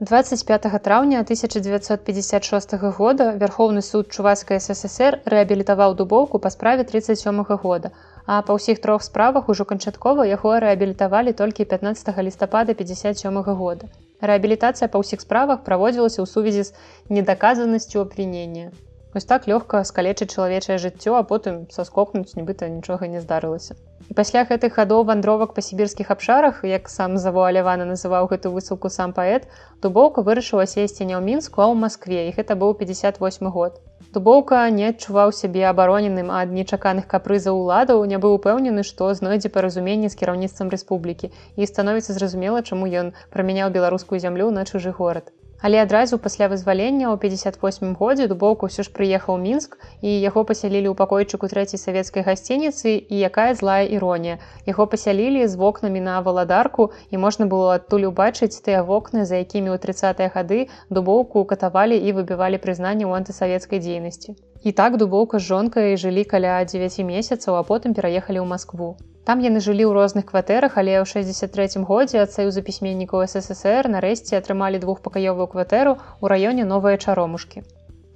25 0.00 0.68
траўня 0.84 1.20
1956 1.24 2.76
года 2.98 3.32
вярхоўны 3.40 3.80
суд 3.80 4.12
чувацкай 4.12 4.60
ссср 4.60 5.20
рэабілітаваў 5.24 5.96
дубоўку 5.96 6.38
па 6.38 6.50
справе 6.50 6.84
37 6.84 7.40
-го 7.40 7.56
года 7.56 7.90
а 8.26 8.42
па 8.42 8.52
ўсіх 8.52 8.84
трох 8.84 9.02
справах 9.02 9.48
ужо 9.48 9.64
канчаткова 9.64 10.26
яго 10.28 10.58
рэабілітавалі 10.60 11.32
толькі 11.32 11.64
15 11.64 12.22
лістапада 12.22 12.74
57 12.74 13.38
-го 13.40 13.54
года 13.54 13.88
рэабілітацыя 14.20 14.88
па 14.88 14.98
ўсіх 14.98 15.20
справах 15.24 15.64
праводзілася 15.64 16.20
ў 16.22 16.26
сувязі 16.26 16.62
з 16.68 16.74
недаказанасцю 17.08 18.00
абвінення 18.00 18.72
Вось 19.16 19.24
так 19.24 19.46
лёгка 19.48 19.78
скалечыць 19.88 20.34
чалавечае 20.36 20.74
жыццё, 20.80 21.12
а 21.16 21.24
потым 21.28 21.54
саскокнуць 21.74 22.36
нібыта 22.38 22.66
нічога 22.68 23.06
не 23.12 23.20
здарылася. 23.22 23.76
І 24.12 24.16
пасля 24.18 24.42
гэтых 24.50 24.76
гадоў 24.80 25.06
вандровак 25.10 25.54
па 25.56 25.64
сібірскіх 25.64 26.10
абшарах, 26.14 26.58
як 26.70 26.90
сам 26.94 27.16
завуалявана 27.22 27.86
называў 27.88 28.28
гэту 28.32 28.52
высылку 28.56 28.90
сам 28.96 29.14
паэт, 29.16 29.46
дубоўка 29.86 30.24
вырашыла 30.26 30.66
сесці 30.72 31.08
не 31.08 31.16
ў 31.16 31.24
мінску, 31.30 31.64
а 31.64 31.68
ў 31.72 31.80
Маскве 31.86 32.28
і 32.28 32.34
гэта 32.36 32.58
быў 32.60 32.76
58 32.82 33.50
год. 33.56 33.80
Дубоўка 34.12 34.60
не 34.68 34.84
адчуваў 34.90 35.32
сябе 35.40 35.64
абароненым 35.70 36.28
ад 36.42 36.52
нечаканых 36.58 37.08
капрызаў 37.14 37.56
уладаў, 37.62 38.04
не 38.12 38.20
быў 38.20 38.36
упэўнены, 38.36 38.84
што 38.84 39.08
знойдзе 39.16 39.48
паразуменне 39.56 40.12
з 40.12 40.20
кіраўніцтвам 40.20 40.76
рэспублікі 40.76 41.32
і 41.56 41.72
становіцца 41.72 42.20
зразумела, 42.20 42.60
чаму 42.60 42.84
ён 42.84 43.12
прамяняў 43.32 43.72
беларускую 43.80 44.20
зямлю 44.20 44.52
на 44.60 44.68
чужы 44.68 44.92
горад. 45.00 45.32
Але 45.62 45.80
адразу 45.80 46.18
пасля 46.18 46.48
вызвалення 46.52 47.08
ў 47.08 47.16
58 47.16 47.94
годзе 47.96 48.26
дубоўка 48.28 48.68
ўсё 48.68 48.84
ж 48.84 48.92
прыехаў 48.92 49.40
мінск 49.40 49.78
і 50.04 50.10
яго 50.12 50.44
пасялілі 50.44 50.92
ў 50.92 50.94
пакойчыку 51.00 51.48
трэцяй 51.48 51.80
савецкай 51.80 52.26
гасцініцы 52.28 52.92
і 53.00 53.16
якая 53.30 53.56
злая 53.56 53.88
іронія. 53.88 54.36
Яго 54.68 54.86
пасялілі 54.86 55.48
з 55.48 55.56
вокнамі 55.56 56.04
на 56.04 56.20
валадарку 56.20 56.92
і 57.10 57.22
можна 57.24 57.48
было 57.48 57.72
адтуль 57.80 58.08
убачыць 58.12 58.60
тыя 58.60 58.84
вокны, 58.84 59.24
за 59.24 59.40
якімі 59.40 59.72
ў 59.72 59.80
30 59.80 60.20
гады 60.36 60.60
дубоўку 60.90 61.48
катавалі 61.48 61.96
і 61.96 62.12
выбівалі 62.20 62.60
прызнанне 62.60 63.08
ў 63.08 63.16
антысавецкай 63.16 63.80
дзейнасці. 63.80 64.36
І 64.62 64.72
так 64.72 64.96
дубоўка 65.00 65.40
з 65.40 65.48
жонкай 65.48 65.96
жылі 65.96 66.28
каля 66.28 66.60
9 66.64 67.00
месяцаў, 67.00 67.56
а 67.56 67.62
потым 67.64 67.96
пераехалі 67.96 68.44
ў 68.44 68.46
Маскву. 68.52 68.96
Там 69.26 69.40
яны 69.42 69.58
жылі 69.58 69.82
ў 69.86 69.92
розных 69.98 70.24
кватэрах, 70.30 70.78
але 70.80 70.92
ў 71.02 71.06
63 71.10 71.82
годзе 71.88 72.22
ад 72.22 72.30
саюза 72.30 72.62
пісьменнікаў 72.66 73.26
ССР 73.26 73.90
нарэшце 73.90 74.38
атрымалі 74.38 74.78
двухпакаёвую 74.84 75.50
кватэру 75.54 75.98
ў 75.98 76.24
раёне 76.32 76.62
новыя 76.62 76.94
чаромушкі. 76.94 77.66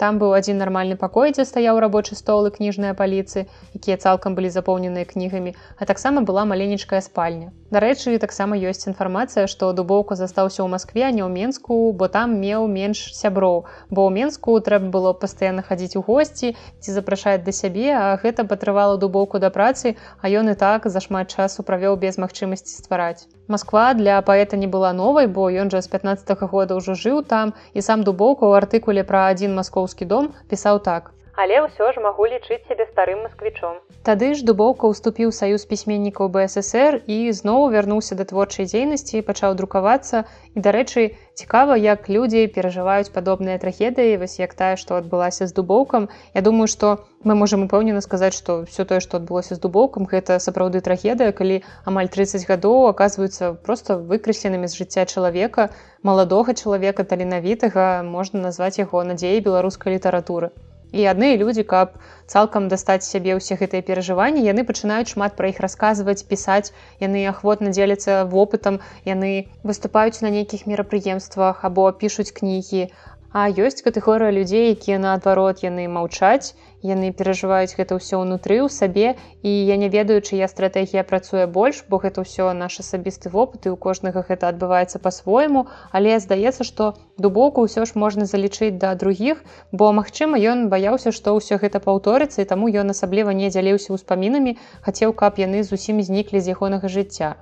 Там 0.00 0.16
быў 0.16 0.32
адзін 0.32 0.56
нармальны 0.56 0.96
пакой, 0.96 1.32
дзе 1.36 1.44
стаяў 1.44 1.78
рабочы 1.84 2.16
стол 2.16 2.46
і 2.48 2.52
кніжныя 2.56 2.96
паліцы, 2.96 3.44
якія 3.76 4.00
цалкам 4.00 4.32
былі 4.38 4.48
запоўненыя 4.48 5.04
кнігамі, 5.04 5.52
а 5.76 5.84
таксама 5.90 6.22
была 6.24 6.48
маленечкая 6.48 7.04
спальня. 7.04 7.52
Дарэчы, 7.70 8.16
таксама 8.18 8.56
ёсць 8.56 8.88
інфармацыя, 8.88 9.44
што 9.46 9.68
дубоўка 9.76 10.16
застаўся 10.16 10.64
ў 10.64 10.72
Маскве, 10.72 11.04
а 11.04 11.12
не 11.12 11.20
ў 11.20 11.28
Менску, 11.28 11.92
бо 11.92 12.08
там 12.08 12.32
меў 12.40 12.64
менш 12.66 13.02
сяброў. 13.14 13.68
Бо 13.92 14.08
ў 14.08 14.16
Менску 14.16 14.56
трэба 14.58 14.88
было 14.88 15.12
пастаянна 15.12 15.62
хадзіць 15.62 16.00
у 16.00 16.02
госці, 16.08 16.56
ці 16.80 16.96
запрашаць 16.96 17.44
да 17.44 17.52
сябе, 17.52 17.92
а 17.92 18.16
гэта 18.24 18.48
патрывала 18.48 18.96
дубоўку 18.96 19.38
да 19.38 19.52
працы, 19.52 19.94
а 20.18 20.32
ён 20.32 20.48
і 20.50 20.56
так 20.56 20.88
зашмат 20.88 21.28
часу 21.28 21.62
правёў 21.62 22.00
без 22.00 22.16
магчымасці 22.16 22.72
ствараць. 22.72 23.28
Масква 23.50 23.94
для 23.94 24.18
паэта 24.22 24.56
не 24.56 24.66
была 24.66 24.92
новай, 24.94 25.26
бо 25.26 25.46
ён 25.50 25.70
жа 25.70 25.82
з 25.82 25.88
15 25.90 26.26
-го 26.38 26.46
года 26.50 26.74
ўжо 26.78 26.94
жыў 26.94 27.22
там 27.22 27.54
і 27.74 27.82
сам 27.82 28.02
дубоўка 28.02 28.46
ў 28.46 28.62
артыкуле 28.62 29.02
пра 29.02 29.26
адзін 29.30 29.54
маскоўскі 29.90 30.04
дом 30.06 30.30
пісаў 30.48 30.78
так. 30.86 31.10
Але 31.36 31.62
ўсё 31.62 31.92
ж 31.94 32.02
магу 32.02 32.26
лічыць 32.26 32.64
сябе 32.68 32.84
старым 32.90 33.22
масквічом. 33.24 33.78
Тады 34.02 34.34
ж 34.34 34.42
дубоўка 34.48 34.90
ўступіў 34.90 35.30
саюз 35.36 35.64
пісьменнікаў 35.70 36.30
БССР 36.34 36.98
і 37.06 37.18
зноў 37.36 37.70
вярнуўся 37.74 38.16
да 38.18 38.24
творчай 38.26 38.66
дзейнасці 38.66 39.22
пачаў 39.28 39.54
друкавацца. 39.60 40.24
І 40.56 40.64
дарэчы, 40.66 41.14
цікава, 41.38 41.76
як 41.76 42.08
людзі 42.08 42.46
перажываюць 42.54 43.12
падобныя 43.14 43.60
трагедыі, 43.62 44.16
вось 44.22 44.38
як 44.42 44.56
тая, 44.58 44.74
што 44.80 44.98
адбылася 44.98 45.46
з 45.46 45.54
дубоўкам. 45.54 46.08
Я 46.34 46.42
думаю, 46.42 46.66
што 46.66 47.06
мы 47.22 47.36
можам 47.38 47.68
упэўнена 47.68 48.00
сказаць, 48.00 48.34
што 48.34 48.64
все 48.64 48.84
тое, 48.84 48.98
што 49.04 49.20
адбылося 49.20 49.54
з 49.54 49.60
дубоўкам, 49.60 50.08
гэта 50.10 50.40
сапраўды 50.40 50.80
трагедыя, 50.80 51.36
калі 51.36 51.60
амаль 51.84 52.08
30 52.08 52.48
гадоў 52.48 52.88
аказваюцца 52.90 53.52
проста 53.68 54.00
выкрэсленымі 54.00 54.66
з 54.66 54.82
жыцця 54.82 55.06
чалавека, 55.06 55.70
маладога 56.02 56.56
чалавека 56.56 57.04
таленавітага 57.04 58.02
можна 58.02 58.48
назваць 58.48 58.80
яго 58.80 59.04
надзеяй 59.04 59.44
беларускай 59.44 59.94
літаратуры 59.94 60.50
і 60.92 61.06
адны 61.12 61.36
людзі 61.40 61.64
каб 61.72 61.94
цалкам 62.26 62.68
дастаць 62.72 63.06
сябе 63.06 63.36
ўсе 63.38 63.58
гэтыя 63.60 63.82
перажыванні 63.86 64.44
яны 64.46 64.64
пачынаюць 64.68 65.10
шмат 65.12 65.36
пра 65.38 65.50
іх 65.52 65.60
расказваць 65.64 66.22
пісаць. 66.30 66.72
Яны 67.02 67.26
ахвотна 67.30 67.74
дзеляцца 67.74 68.24
вопытам 68.34 68.80
яны 69.06 69.50
выступаюць 69.62 70.22
на 70.22 70.30
нейкіх 70.34 70.66
мерапрыемствах 70.70 71.64
або 71.66 71.90
пішуць 71.92 72.32
кнігі 72.34 72.88
А 73.32 73.46
ёсць 73.46 73.78
катэгорыя 73.86 74.34
людзей, 74.34 74.74
якія 74.74 74.98
наадварот 74.98 75.62
яны 75.62 75.86
маўчаць, 75.86 76.58
яны 76.82 77.14
перажываюць 77.14 77.78
гэта 77.78 77.94
ўсё 77.94 78.18
ўнутры 78.26 78.58
ў 78.58 78.66
сабе 78.66 79.14
і 79.46 79.50
я 79.70 79.76
не 79.78 79.86
ведаю, 79.86 80.18
чыя 80.18 80.50
стратэгія 80.50 81.06
працуе 81.06 81.46
больш, 81.46 81.86
бо 81.86 82.02
гэта 82.02 82.26
ўсё 82.26 82.50
наш 82.58 82.82
асабісты 82.82 83.30
вопыт 83.30 83.70
і 83.70 83.74
у 83.74 83.78
кожнага 83.78 84.26
гэта 84.26 84.50
адбываецца 84.50 84.98
па-свойму, 84.98 85.70
але 85.94 86.18
здаецца, 86.18 86.66
што 86.66 86.98
дубоку 87.22 87.70
ўсё 87.70 87.86
ж 87.86 87.94
можна 87.94 88.26
залічыць 88.26 88.74
да 88.82 88.98
другіх, 88.98 89.46
бо 89.70 89.94
магчыма, 89.94 90.34
ён 90.34 90.66
баяўся, 90.66 91.14
што 91.14 91.38
ўсё 91.38 91.62
гэта 91.62 91.78
паўторыцца 91.78 92.42
і 92.42 92.50
таму 92.50 92.66
ён 92.66 92.90
асабліва 92.90 93.30
не 93.30 93.46
дзяліўся 93.54 93.94
ўспамінамі, 93.94 94.58
хацеў, 94.82 95.14
каб 95.14 95.38
яны 95.38 95.62
зусім 95.62 96.02
зніклі 96.02 96.42
з 96.42 96.58
ягонага 96.58 96.90
жыцця. 96.90 97.38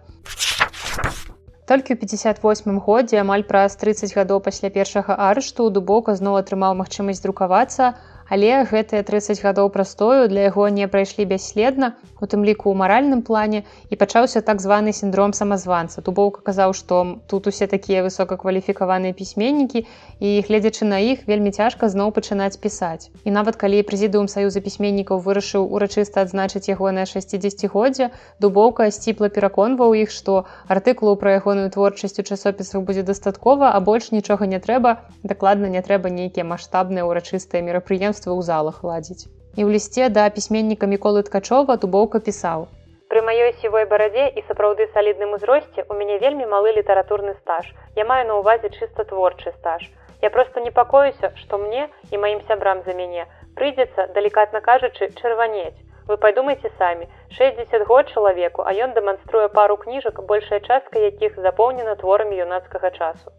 Толькі 1.69 1.93
ў 1.93 2.01
58 2.01 2.81
годзе 2.81 3.19
амаль 3.21 3.43
праз 3.45 3.77
30 3.77 4.15
гадоў 4.17 4.39
пасля 4.45 4.69
першага 4.73 5.17
арышту 5.29 5.69
дубока 5.69 6.15
зноў 6.17 6.41
атрымаў 6.41 6.73
магчымасць 6.79 7.21
друкавацца, 7.21 7.93
але 8.29 8.65
гэтыя 8.69 9.03
30 9.03 9.41
гадоў 9.43 9.71
прастою 9.73 10.29
для 10.29 10.49
яго 10.49 10.69
не 10.69 10.87
прайшлі 10.89 11.25
бясследна 11.25 11.97
у 12.21 12.27
тым 12.29 12.45
ліку 12.45 12.69
ў 12.69 12.77
маральным 12.77 13.23
плане 13.25 13.65
і 13.89 13.97
пачаўся 13.97 14.45
так 14.45 14.61
званы 14.61 14.93
сіндром 14.93 15.33
самазванца. 15.33 16.05
Тубоўка 16.05 16.45
казаў 16.45 16.75
што 16.77 17.21
тут 17.27 17.49
усе 17.49 17.67
такія 17.67 18.05
высокакваліфікаваныя 18.05 19.17
пісьменнікі 19.17 19.87
і 20.21 20.31
гледзячы 20.45 20.85
на 20.85 21.01
іх 21.01 21.25
вельмі 21.31 21.55
цяжка 21.57 21.89
зноў 21.89 22.13
пачынаць 22.13 22.61
пісаць. 22.61 23.09
І 23.25 23.33
нават 23.33 23.57
калі 23.57 23.81
прэзідыум 23.89 24.29
саюза 24.29 24.61
пісьменнікаў 24.61 25.25
вырашыў 25.25 25.65
урачыста 25.65 26.27
адзначыць 26.29 26.69
ягонае 26.69 27.09
60годдзя 27.09 28.11
дубоўка 28.45 28.91
сціпла 28.93 29.33
пераконваў 29.33 29.97
іх 30.05 30.13
што 30.13 30.45
артыкулу 30.69 31.17
пра 31.17 31.39
ягоную 31.41 31.73
творчасць 31.73 32.21
у 32.21 32.27
часопісах 32.29 32.85
будзе 32.85 33.03
дастаткова 33.03 33.73
а 33.73 33.81
больш 33.81 34.13
нічога 34.13 34.45
не 34.45 34.61
трэба 34.61 34.99
дакладна 35.23 35.73
не 35.73 35.81
трэба 35.81 36.13
нейкія 36.13 36.45
маштабныя 36.45 37.09
ўрачыстыя 37.09 37.65
мерапрыемствы 37.65 38.18
мерапрыемства 38.19 38.35
ў 38.35 38.43
залах 38.43 38.83
ладзіць. 38.83 39.31
І 39.57 39.65
ў 39.65 39.75
лісце 39.75 40.09
да 40.11 40.29
пісьменніка 40.31 40.87
міколы 40.87 41.23
ткачова 41.23 41.79
тубоўка 41.79 42.19
пісаў. 42.21 42.69
Пры 43.09 43.21
маёй 43.25 43.55
сівой 43.61 43.87
барадзе 43.89 44.29
і 44.37 44.45
сапраўды 44.49 44.87
салідным 44.93 45.33
узросце 45.35 45.85
у 45.89 45.95
мяне 45.95 46.19
вельмі 46.19 46.47
малы 46.47 46.75
літаратурны 46.77 47.35
стаж. 47.41 47.73
Я 47.97 48.05
маю 48.05 48.27
на 48.29 48.35
ўвазе 48.41 48.69
чыста 48.69 49.05
творчы 49.09 49.53
стаж. 49.59 49.89
Я 50.21 50.31
проста 50.31 50.61
непакоюся, 50.61 51.33
што 51.41 51.59
мне 51.59 51.89
і 52.11 52.19
маім 52.19 52.43
сябрам 52.49 52.83
за 52.85 52.95
мяне 52.95 53.27
прыйдзецца, 53.59 54.13
далікатна 54.15 54.61
кажучы, 54.61 55.11
чырванець. 55.19 55.79
Вы 56.07 56.17
падумайце 56.17 56.71
самі, 56.79 57.09
60 57.39 57.87
год 57.89 58.13
чалавеку, 58.15 58.63
а 58.63 58.71
ён 58.73 58.95
дэманструе 58.95 59.49
пару 59.49 59.77
кніжак, 59.77 60.23
большая 60.31 60.61
частка 60.61 60.99
якіх 60.99 61.41
запоўнена 61.43 61.97
творамі 61.97 62.39
юнацкага 62.39 62.91
часу 62.91 63.38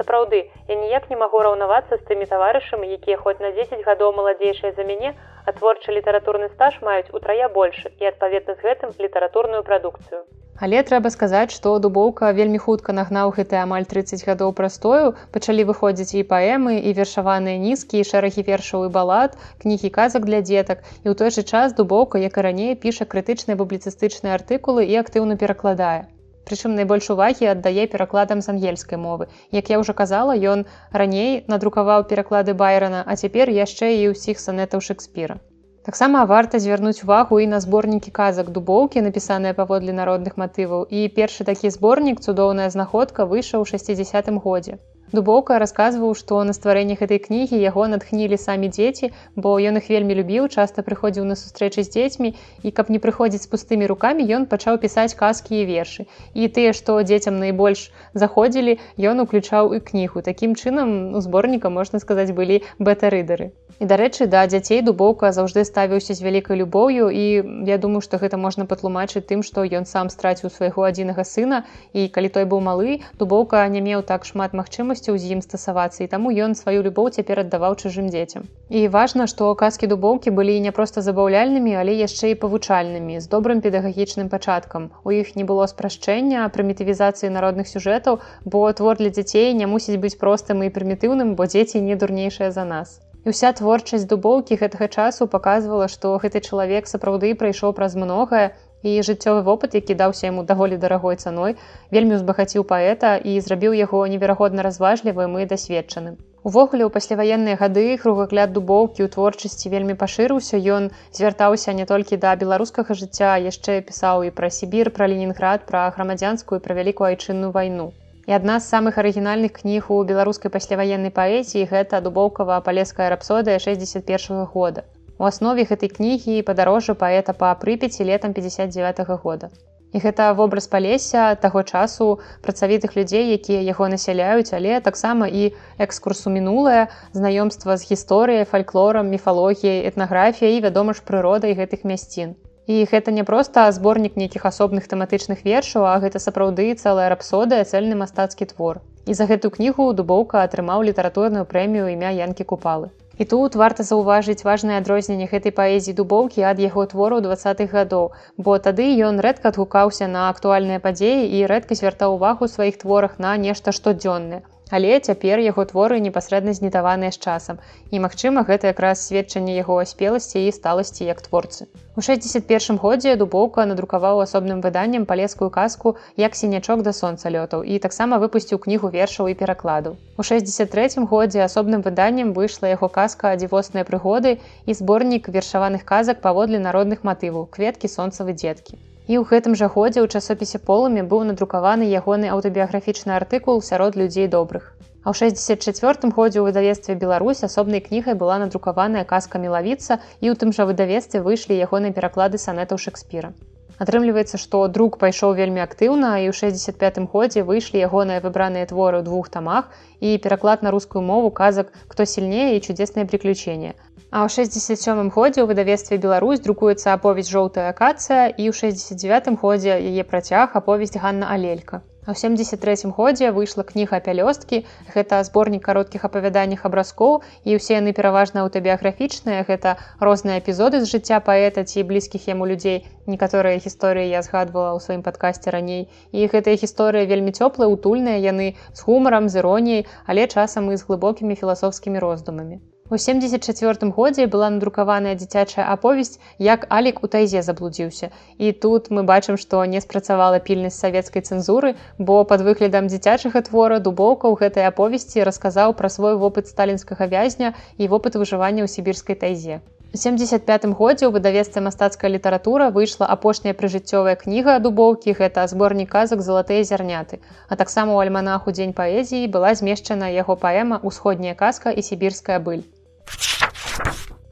сапраўды 0.00 0.42
я 0.72 0.76
ніяк 0.82 1.10
не 1.12 1.20
магу 1.22 1.44
раўнавацца 1.46 2.00
з 2.00 2.02
тымі 2.08 2.26
таварышамі 2.32 2.90
якія 2.96 3.20
хоць 3.22 3.38
на 3.44 3.52
10 3.60 3.86
гадоў 3.88 4.16
маладзейшыя 4.18 4.72
за 4.76 4.88
мяне 4.90 5.14
а 5.46 5.52
творчы 5.60 5.96
літаратурны 5.96 6.48
стаж 6.56 6.82
маюць 6.88 7.12
утрая 7.20 7.48
большы 7.56 7.92
і 8.00 8.12
адпаведна 8.12 8.54
з 8.58 8.64
гэтым 8.66 8.94
літаратурную 9.06 9.62
прадукцыю. 9.70 10.22
Але 10.60 10.80
трэба 10.88 11.10
сказаць 11.12 11.56
што 11.56 11.72
дубоўка 11.84 12.30
вельмі 12.38 12.60
хутка 12.64 12.94
нагнаў 12.96 13.32
гэты 13.36 13.56
амаль 13.60 13.86
30 13.92 14.24
гадоў 14.28 14.52
прастою 14.58 15.14
пачалі 15.36 15.64
выходзіць 15.70 16.20
і 16.20 16.26
паэмы 16.32 16.76
і 16.90 16.94
вершаваныя 17.00 17.62
нізкі 17.64 18.00
і 18.00 18.08
шэрагі 18.12 18.46
вершаў 18.50 18.86
і 18.88 18.92
балад 18.98 19.40
кнігі 19.64 19.92
казак 19.98 20.28
для 20.30 20.44
дзетак. 20.44 20.84
І 21.04 21.08
ў 21.08 21.14
той 21.24 21.32
жа 21.36 21.48
час 21.56 21.76
дубоўка 21.80 22.20
як 22.28 22.36
і 22.36 22.46
раней 22.48 22.78
піша 22.86 23.08
крытычныя 23.08 23.60
публіцыстычныя 23.64 24.36
артыкулы 24.40 24.88
і 24.92 25.00
актыўна 25.04 25.40
перакладае 25.44 26.00
Прычым 26.48 26.74
найбольш 26.78 27.10
увагі 27.14 27.50
аддае 27.52 27.84
перакладам 27.92 28.40
з 28.40 28.50
ангельскай 28.52 28.98
мовы. 28.98 29.28
Як 29.58 29.70
я 29.70 29.78
ўжо 29.82 29.92
казала, 30.00 30.36
ён 30.54 30.64
раней 31.02 31.44
надрукаваў 31.52 32.08
пераклады 32.12 32.54
байрана, 32.64 33.04
а 33.06 33.16
цяпер 33.16 33.52
яшчэ 33.58 33.94
і 34.00 34.12
ўсіх 34.14 34.40
санетаў 34.40 34.84
Шекспіра. 34.88 35.40
Таксама 35.88 36.24
варта 36.30 36.58
звярнуць 36.60 37.02
увагу 37.04 37.40
і 37.40 37.46
на 37.50 37.58
зборнікі 37.64 38.10
казак 38.16 38.50
дубоўкі, 38.56 39.00
напісаныя 39.06 39.56
паводле 39.60 39.92
народных 39.96 40.36
матываў. 40.42 40.84
І 40.84 41.08
першы 41.16 41.44
такі 41.48 41.70
зборнік 41.76 42.20
цудоўная 42.20 42.68
знаходка 42.74 43.24
выйшаў 43.24 43.64
у 43.64 43.70
60 43.70 44.28
годзе. 44.44 44.76
Дубоўка 45.12 45.58
расказваў, 45.58 46.14
што 46.14 46.38
на 46.46 46.52
стварэнне 46.54 46.94
гэтай 46.98 47.18
кнігі 47.22 47.58
яго 47.58 47.86
натхнілі 47.90 48.36
самі 48.38 48.70
дзеці, 48.70 49.10
бо 49.34 49.54
ён 49.58 49.80
іх 49.80 49.90
вельмі 49.90 50.14
любіў, 50.14 50.46
часта 50.46 50.86
прыходзіў 50.86 51.26
на 51.26 51.34
сустрэчы 51.40 51.82
з 51.82 51.90
дзецьмі 51.94 52.30
і 52.62 52.70
каб 52.70 52.94
не 52.94 53.02
прыходзіць 53.02 53.42
з 53.42 53.50
пустымі 53.50 53.90
рукамі, 53.90 54.22
ён 54.38 54.46
пачаў 54.46 54.78
пісаць 54.78 55.18
казкі 55.18 55.58
і 55.58 55.66
вершы. 55.66 56.06
І 56.34 56.46
тыя, 56.46 56.70
што 56.70 57.02
дзецям 57.02 57.42
найбольш 57.42 57.90
заходзілі, 58.14 58.78
ён 59.12 59.26
уключаў 59.26 59.74
і 59.74 59.82
кнігу. 59.90 60.22
Такім 60.22 60.54
чынам 60.54 61.18
у 61.18 61.24
зборніка 61.26 61.74
можна 61.74 61.98
сказаць 61.98 62.30
былі 62.30 62.62
бета-рыдары. 62.78 63.50
І 63.80 63.86
дарэчы, 63.88 64.26
да 64.28 64.44
дзяцей 64.44 64.82
дубоўка 64.84 65.32
заўжды 65.32 65.64
ставіўся 65.64 66.12
з 66.14 66.20
вялікай 66.20 66.60
любоўю 66.60 67.08
і 67.08 67.24
я 67.66 67.78
думаю, 67.80 68.04
што 68.04 68.20
гэта 68.20 68.36
можна 68.36 68.66
патлумачыць 68.68 69.24
тым, 69.24 69.42
што 69.42 69.64
ён 69.64 69.88
сам 69.88 70.12
страціў 70.12 70.52
свайго 70.52 70.84
адзінага 70.84 71.24
сына 71.24 71.64
і 71.96 72.04
калі 72.12 72.28
той 72.28 72.44
быў 72.44 72.60
малы, 72.60 73.00
дубоўка 73.16 73.64
не 73.72 73.80
меў 73.80 74.04
так 74.04 74.28
шмат 74.28 74.52
магчымасцяў 75.00 75.16
з 75.16 75.32
ім 75.32 75.40
стасавацца 75.40 76.04
і 76.04 76.08
таму 76.12 76.28
ён 76.30 76.54
сваю 76.54 76.84
любоў 76.84 77.08
цяпер 77.10 77.40
аддаваў 77.40 77.76
чужым 77.80 78.12
дзецям. 78.12 78.44
І 78.68 78.88
важна, 78.88 79.26
што 79.26 79.48
казкі 79.54 79.88
дубоўкі 79.88 80.30
былі 80.30 80.60
не 80.60 80.72
проста 80.72 81.00
забаўляльнымі, 81.00 81.72
але 81.80 81.96
яшчэ 81.96 82.32
і 82.32 82.40
павучальнымі 82.44 83.20
з 83.20 83.26
добрым 83.32 83.60
педагагічным 83.64 84.28
пачаткам. 84.28 84.90
У 85.04 85.10
іх 85.10 85.36
не 85.36 85.44
было 85.44 85.66
спрашчэння 85.66 86.48
прымітывізацыі 86.52 87.32
народных 87.32 87.68
сюжэтаў, 87.68 88.20
бо 88.44 88.72
твор 88.72 89.00
для 89.00 89.10
дзяцей 89.10 89.54
не 89.54 89.66
мусіць 89.66 90.00
быць 90.00 90.20
простым 90.20 90.62
і 90.62 90.68
прымітыўным, 90.68 91.34
бо 91.34 91.48
дзеці 91.48 91.80
не 91.80 91.96
дурнейшыя 91.96 92.50
за 92.52 92.64
нас. 92.64 93.00
І 93.24 93.32
ўся 93.32 93.52
творчасць 93.52 94.08
дубоўкі 94.08 94.56
гэтага 94.56 94.88
часу 94.88 95.28
паказвала, 95.28 95.88
што 95.92 96.16
гэты 96.20 96.40
чалавек 96.40 96.88
сапраўды 96.88 97.36
прайшоў 97.36 97.76
праз 97.76 97.96
многае 97.96 98.52
і 98.82 98.96
жыццёвы 99.04 99.42
вопыт, 99.44 99.74
які 99.74 99.94
даўся 99.94 100.26
яму 100.26 100.42
даволі 100.48 100.80
дарагой 100.80 101.16
цаной, 101.16 101.56
вельмі 101.90 102.16
узбагаціў 102.16 102.64
паэта 102.64 103.16
і 103.20 103.38
зрабіў 103.40 103.76
яго 103.76 104.06
неверагодна 104.06 104.66
разважлівым 104.66 105.38
і 105.38 105.46
дасведчаным. 105.46 106.16
Увогуле 106.42 106.84
ў 106.88 106.90
пасляваенныя 106.92 107.60
гады 107.60 107.82
кругагляд 108.00 108.52
дубоўкі 108.56 109.04
ў 109.04 109.12
творчасці 109.12 109.72
вельмі 109.72 109.96
пашырыўся. 110.02 110.56
Ён 110.76 110.88
звяртаўся 111.12 111.76
не 111.76 111.84
толькі 111.90 112.16
да 112.22 112.32
беларускага 112.42 112.96
жыцця, 112.96 113.36
яшчэ 113.44 113.80
пісаў 113.84 114.24
і 114.24 114.30
пра 114.38 114.48
Сібір, 114.48 114.90
пра 114.96 115.08
Ленінград, 115.12 115.68
пра 115.68 115.82
грамадзянскую 115.96 116.60
пра 116.64 116.78
вялікую 116.80 117.10
айчынную 117.10 117.52
вайну. 117.52 117.92
І 118.24 118.32
адна 118.38 118.56
з 118.60 118.72
самых 118.72 118.96
арыгінальных 119.02 119.52
кніг 119.60 119.92
у 119.92 120.00
беларускай 120.08 120.54
пасляваеннай 120.56 121.12
паэзіі 121.12 121.68
гэта 121.74 122.00
дубоўкава 122.00 122.60
палеская 122.64 123.12
рапсодыя 123.12 123.60
61 123.60 124.40
-го 124.40 124.48
года. 124.54 124.88
У 125.20 125.24
аснове 125.28 125.66
гэтай 125.68 125.90
кнігі 125.92 126.34
і 126.40 126.44
падарожжа 126.48 126.94
паэта 127.00 127.32
па 127.40 127.48
прыпеці 127.62 128.04
летам 128.08 128.32
59 128.32 129.00
-го 129.04 129.16
года. 129.24 129.50
І 129.92 130.00
гэта 130.04 130.32
вобраз 130.38 130.66
палеся 130.74 131.34
таго 131.34 131.62
часу 131.62 132.20
працавітых 132.46 132.96
людзей, 132.96 133.28
якія 133.36 133.60
яго 133.60 133.88
насяляюць, 133.92 134.52
але 134.58 134.80
таксама 134.80 135.26
і 135.26 135.52
экскурсу 135.78 136.32
мінулае, 136.32 136.88
знаёмства 137.12 137.76
з 137.76 137.92
гісторыяй, 137.92 138.44
фальклорам, 138.44 139.10
міфалогіяй, 139.10 139.84
этнаграфіяй 139.90 140.56
і 140.56 140.64
вядома 140.64 140.96
ж 140.96 141.04
прыродай 141.04 141.52
гэтых 141.52 141.84
мясцін. 141.84 142.34
І 142.66 142.88
гэта 142.88 143.12
не 143.12 143.24
проста 143.24 143.66
зборнік 143.72 144.16
нейкіх 144.16 144.46
асобных 144.46 144.88
тэматычных 144.88 145.44
вершаў, 145.44 145.84
а 145.84 146.00
гэта 146.00 146.16
сапраўды 146.16 146.72
цэлая 146.74 147.12
рапсодая 147.12 147.64
цэльны 147.64 147.92
мастацкі 147.92 148.48
твор. 148.56 148.80
І 149.04 149.12
за 149.14 149.28
гэту 149.28 149.50
кнігу 149.50 149.92
дубоўка 149.92 150.48
атрымаў 150.48 150.80
літаратурную 150.88 151.44
прэмію 151.44 151.92
імя 151.92 152.08
янкі 152.24 152.44
купалы. 152.44 152.88
І 153.20 153.24
тут 153.30 153.56
варта 153.60 153.84
заўважыць 153.86 154.44
важнае 154.48 154.76
адрозненне 154.80 155.26
гэтай 155.32 155.52
паэзіі 155.56 155.96
дубоўкі 155.98 156.44
ад 156.50 156.62
яго 156.64 156.84
твору 156.92 157.18
двадцатых 157.26 157.74
гадоў, 157.78 158.06
бо 158.46 158.56
тады 158.66 158.86
ён 159.08 159.20
рэдка 159.26 159.52
адгукаўся 159.52 160.08
на 160.12 160.22
актуальныя 160.32 160.80
падзеі 160.86 161.28
і 161.36 161.42
рэдка 161.52 161.76
звяртаў 161.80 162.16
увагу 162.16 162.48
сваіх 162.48 162.80
творах 162.84 163.18
на 163.24 163.36
нешта 163.44 163.76
штодзённае. 163.76 164.40
Але 164.70 165.00
цяпер 165.00 165.42
яго 165.42 165.64
творы 165.66 165.98
непасрэдна 166.00 166.54
знітаваныя 166.54 167.10
з 167.10 167.18
часам. 167.18 167.58
І, 167.90 167.98
магчыма, 167.98 168.46
гэта 168.46 168.70
якраз 168.70 169.02
сведчанне 169.06 169.56
яго 169.56 169.78
аспеласці 169.82 170.42
і 170.46 170.52
сталасці 170.54 171.04
як 171.04 171.22
творцы. 171.26 171.66
У 171.96 172.02
61 172.06 172.78
годзе 172.82 173.16
дубоўка 173.20 173.66
надрукаваў 173.66 174.22
асобным 174.24 174.60
выданнем 174.66 175.06
палескую 175.10 175.50
казку 175.50 175.96
як 176.16 176.38
сінячок 176.38 176.82
да 176.86 176.92
сонца 176.92 177.32
лётаў 177.34 177.64
і 177.66 177.78
таксама 177.86 178.20
выпусціў 178.22 178.62
кнігу 178.66 178.90
вершаў 178.94 179.32
і 179.32 179.34
перакладаў. 179.42 179.96
У 180.16 180.22
63 180.22 181.06
годзе 181.14 181.42
асобным 181.46 181.82
выданнем 181.82 182.30
выйшла 182.32 182.70
яго 182.70 182.88
казка 182.88 183.34
дзівосныя 183.36 183.84
прыгоды 183.90 184.38
і 184.66 184.78
зборнік 184.82 185.28
вершаваных 185.28 185.84
казак 185.84 186.22
паводле 186.22 186.62
народных 186.62 187.02
матываў 187.02 187.50
кветкі 187.50 187.90
сонцавы 187.90 188.38
дзеткі. 188.38 188.78
І 189.10 189.18
ў 189.18 189.26
гэтым 189.28 189.54
жа 189.58 189.66
годзе 189.74 189.98
ў 190.02 190.06
часопісе 190.18 190.58
полымі 190.66 191.02
быў 191.12 191.24
надрукаваны 191.28 191.86
ягоны 192.00 192.30
аўтабіяграфічны 192.34 193.10
артыкул 193.16 193.58
сярод 193.68 193.98
людзей 194.00 194.28
добрых. 194.34 194.68
А 195.02 195.10
ў 195.10 195.34
64 195.34 196.14
годзе 196.14 196.38
ў 196.38 196.46
выдавестве 196.46 196.94
Беларусь 196.94 197.42
асобнай 197.42 197.82
кнігай 197.82 198.14
была 198.14 198.38
надрукаваная 198.38 199.02
казка 199.12 199.42
мелавіца 199.42 199.98
і 200.22 200.30
ў 200.30 200.38
тым 200.38 200.54
жа 200.54 200.68
выдавестве 200.70 201.26
выйшлі 201.26 201.58
ягоныя 201.66 201.96
пераклады 201.96 202.38
санетаў 202.38 202.78
Шекспіра. 202.78 203.34
Атрымліваецца, 203.82 204.38
што 204.38 204.62
друк 204.68 205.02
пайшоў 205.02 205.34
вельмі 205.42 205.64
актыўна 205.66 206.14
і 206.22 206.30
ў 206.30 206.34
65 206.36 207.02
годзе 207.10 207.42
выйшлі 207.50 207.82
ягоныя 207.90 208.22
выбраныя 208.22 208.70
творы 208.70 209.02
ў 209.02 209.10
двух 209.10 209.32
тамах 209.36 209.74
і 209.98 210.14
пераклад 210.22 210.62
на 210.62 210.70
рускую 210.70 211.02
мову 211.02 211.34
казак 211.34 211.74
хто 211.90 212.06
сильнее 212.06 212.54
і 212.54 212.62
чудесныя 212.62 213.10
приключения. 213.10 213.74
А 214.12 214.26
ў 214.26 214.28
67 214.28 215.08
годзе 215.14 215.38
ў 215.42 215.46
выдавестве 215.46 215.96
Беларусь 216.04 216.40
друкуецца 216.42 216.94
аповесць 216.98 217.30
жоўтая 217.30 217.66
акацыя 217.70 218.26
і 218.26 218.50
ў 218.50 218.54
69 218.58 219.38
годзе 219.38 219.76
яе 219.78 220.02
працяг 220.02 220.56
аповесць 220.58 220.98
Ганна 220.98 221.28
Алелька. 221.30 221.78
А 222.02 222.10
ў 222.10 222.18
73 222.18 222.90
годзе 222.96 223.30
выйшла 223.36 223.62
кніга 223.68 224.00
пялёсткі, 224.02 224.66
гэта 224.94 225.22
зборнік 225.28 225.62
кароткіх 225.62 226.08
апавяданнях 226.08 226.66
абразкоў 226.66 227.22
і 227.46 227.54
ўсе 227.60 227.78
яны 227.78 227.94
пераважна 227.94 228.42
аўтабіяграфічныя, 228.42 229.46
гэта 229.46 229.76
розныя 230.02 230.42
эпізоды 230.42 230.82
з 230.82 230.90
жыцця 230.90 231.22
паэта 231.22 231.62
ці 231.62 231.86
блізкіх 231.86 232.26
яму 232.32 232.50
людзей. 232.50 232.82
Некаторыя 233.06 233.62
гісторыі 233.62 234.10
я 234.10 234.24
згадвала 234.26 234.74
ў 234.74 234.82
сваім 234.82 235.06
падкасці 235.06 235.54
раней. 235.54 235.86
І 236.10 236.26
гэтыя 236.34 236.58
гісторыі 236.58 237.06
вельмі 237.06 237.30
цёплыя, 237.30 237.70
утульныя 237.70 238.18
яны 238.26 238.58
з 238.74 238.90
гумарам, 238.90 239.30
з 239.30 239.38
іроніяй, 239.38 239.86
але 240.10 240.26
часам 240.26 240.74
і 240.74 240.82
з 240.82 240.90
глыбокімі 240.90 241.38
філасофскімі 241.38 242.02
роздумамі. 242.02 242.58
У 242.90 242.98
74 242.98 243.88
годзе 243.94 244.24
была 244.26 244.46
надрукаваная 244.50 245.14
дзіцячая 245.14 245.64
аповесць, 245.72 246.18
як 246.42 246.64
Алік 246.76 247.04
у 247.06 247.10
тайзе 247.12 247.40
заблудзіўся. 247.46 248.08
І 248.36 248.50
тут 248.64 248.90
мы 248.90 249.04
бачым, 249.06 249.36
што 249.38 249.62
не 249.64 249.80
спрацавала 249.84 250.40
пільнасць 250.48 250.82
савецкай 250.82 251.22
цэнзуры, 251.22 251.76
бо 251.98 252.24
пад 252.32 252.42
выглядам 252.42 252.88
дзіцячага 252.90 253.42
твора 253.46 253.78
дубоўка 253.78 254.26
ў 254.26 254.34
гэтай 254.42 254.66
аповесці 254.66 255.22
расказаў 255.28 255.74
пра 255.78 255.90
свой 255.96 256.16
вопыт 256.18 256.50
сталінскага 256.50 257.06
вязня 257.12 257.52
і 257.78 257.86
вопыт 257.94 258.18
выжывання 258.18 258.66
ў 258.66 258.74
сібірскай 258.74 259.20
тайзе. 259.22 259.60
У 259.94 259.96
75 259.96 260.66
годзе 260.74 261.06
ў 261.06 261.14
выдавецтве 261.14 261.62
мастацкая 261.62 262.10
літаратура 262.10 262.68
выйшла 262.74 263.06
апошняя 263.06 263.54
прыжыццёвая 263.54 264.16
кніга 264.18 264.58
дубоўкі 264.66 265.14
гэта 265.22 265.46
зборнік 265.54 265.94
казак 265.94 266.26
залатыя 266.26 266.66
зярняты. 266.66 267.22
А 267.46 267.54
таксама 267.54 267.94
ў 267.94 268.10
альманаху 268.10 268.50
дзень 268.50 268.74
паэзіі 268.74 269.30
была 269.38 269.54
змешчана 269.54 270.10
яго 270.10 270.34
паэма 270.34 270.82
усходняя 270.82 271.38
казка 271.38 271.70
і 271.70 271.86
сібірская 271.86 272.42
быль. 272.50 272.66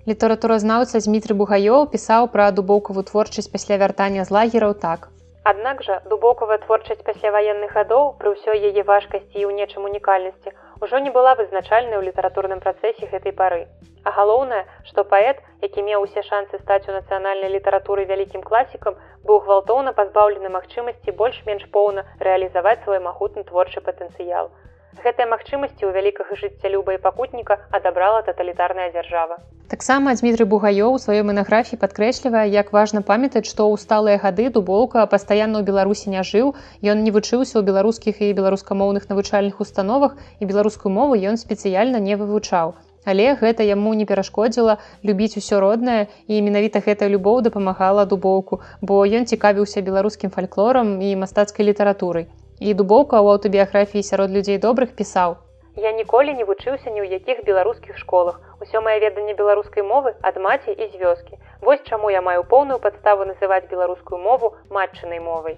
Літаратуразнаўца 0.08 1.00
Змітры 1.04 1.34
Бугаёў 1.38 1.86
пісаў 1.92 2.32
пра 2.34 2.44
дубоўкаву 2.58 3.02
творчасць 3.08 3.50
пасля 3.54 3.76
вяртання 3.82 4.24
з 4.24 4.32
лагераў 4.36 4.72
так. 4.84 5.08
Аднак 5.50 5.82
жа 5.86 5.96
дубокавая 6.12 6.56
творчасць 6.62 7.04
пасляваенных 7.08 7.74
гадоў 7.76 8.08
пры 8.20 8.32
ўсёй 8.32 8.64
яе 8.70 8.82
важкасці 8.88 9.36
і 9.36 9.44
ў 9.48 9.52
нечым 9.58 9.84
унікальнасці 9.90 10.52
ўжо 10.84 11.00
не 11.04 11.12
была 11.16 11.34
вызначальнай 11.40 11.98
у 11.98 12.06
літаратурным 12.06 12.60
працэсе 12.64 13.08
гэтай 13.12 13.32
пары. 13.40 13.60
А 14.04 14.12
галоўнае, 14.16 14.62
што 14.88 15.04
паэт, 15.12 15.44
які 15.66 15.84
меў 15.88 16.08
усе 16.08 16.24
шансы 16.30 16.60
стаць 16.64 16.88
у 16.88 16.96
нацыянальнай 16.96 17.52
літаратуры 17.56 18.04
вялікім 18.08 18.44
класікам, 18.48 18.96
быў 19.28 19.44
гвалтоўна 19.44 19.92
пазбаўлены 20.00 20.52
магчымасці 20.56 21.16
больш-менш 21.20 21.68
поўна 21.76 22.04
рэалізаваць 22.28 22.80
свой 22.84 23.00
магутны 23.08 23.44
творчы 23.52 23.84
патэнцыял. 23.88 24.52
Гэтыя 25.04 25.28
магчымасці 25.30 25.82
ў 25.84 25.90
вялікага 25.94 26.36
жыццялюба 26.40 26.96
і 26.96 26.98
пакутніка 27.04 27.56
адабрала 27.78 28.22
таталітарная 28.26 28.88
дзяржава. 28.96 29.36
Таксама 29.68 30.14
Дмітрый 30.16 30.48
Бугаёў 30.48 30.96
у 30.96 31.00
сваёй 31.02 31.22
манаграфіі 31.28 31.78
падкрэслівае, 31.82 32.48
як 32.48 32.72
важна 32.72 33.02
памятаць, 33.10 33.44
што 33.44 33.68
ў 33.68 33.76
сталыя 33.82 34.16
гады 34.22 34.48
дубоўка 34.54 35.04
пастаянна 35.12 35.60
ў 35.60 35.68
Беларусі 35.68 36.08
не 36.14 36.24
жыў. 36.24 36.56
Ён 36.80 37.04
не 37.04 37.12
вучыўся 37.12 37.60
ў 37.60 37.62
беларускіх 37.68 38.24
і 38.24 38.32
беларускамоўных 38.40 39.12
навучальных 39.12 39.60
установах 39.60 40.16
і 40.40 40.48
беларускую 40.48 40.92
мову 40.96 41.20
ён 41.20 41.36
спецыяльна 41.36 42.00
не 42.08 42.16
вывучаў. 42.16 42.74
Але 43.04 43.28
гэта 43.44 43.68
яму 43.68 43.92
не 43.92 44.08
перашкодзіла 44.08 44.80
любіць 45.04 45.36
усё 45.36 45.60
роднае 45.60 46.00
і 46.32 46.40
менавіта 46.48 46.80
гэтая 46.88 47.12
любоў 47.12 47.44
дапамагала 47.44 48.08
дубоўку, 48.08 48.64
бо 48.80 49.04
ён 49.04 49.28
цікавіўся 49.28 49.84
беларускім 49.84 50.32
фальклорам 50.32 50.96
і 51.04 51.14
мастацкай 51.22 51.68
літаратурай. 51.68 52.28
І 52.60 52.74
дубоўка 52.74 53.22
ў 53.22 53.38
аўтабіяграфіі 53.38 54.02
сярод 54.02 54.34
людзей 54.34 54.58
добрых 54.58 54.94
пісаў. 54.98 55.38
Я 55.78 55.92
ніколі 55.94 56.34
не 56.34 56.44
вучыўся 56.44 56.90
ні 56.90 57.00
ў 57.02 57.22
якіх 57.22 57.46
беларускіх 57.46 57.98
школах. 58.02 58.42
Усё 58.58 58.82
мае 58.82 58.98
веданне 58.98 59.34
беларускай 59.38 59.86
мовы 59.86 60.14
ад 60.26 60.42
маці 60.42 60.74
і 60.74 60.90
з 60.90 60.98
вёскі. 60.98 61.38
Вось 61.62 61.86
чаму 61.86 62.10
я 62.10 62.20
маю 62.20 62.42
поўную 62.42 62.82
падставу 62.82 63.30
называць 63.30 63.70
беларускую 63.70 64.18
мову 64.18 64.54
матчынай 64.74 65.22
мовай. 65.22 65.54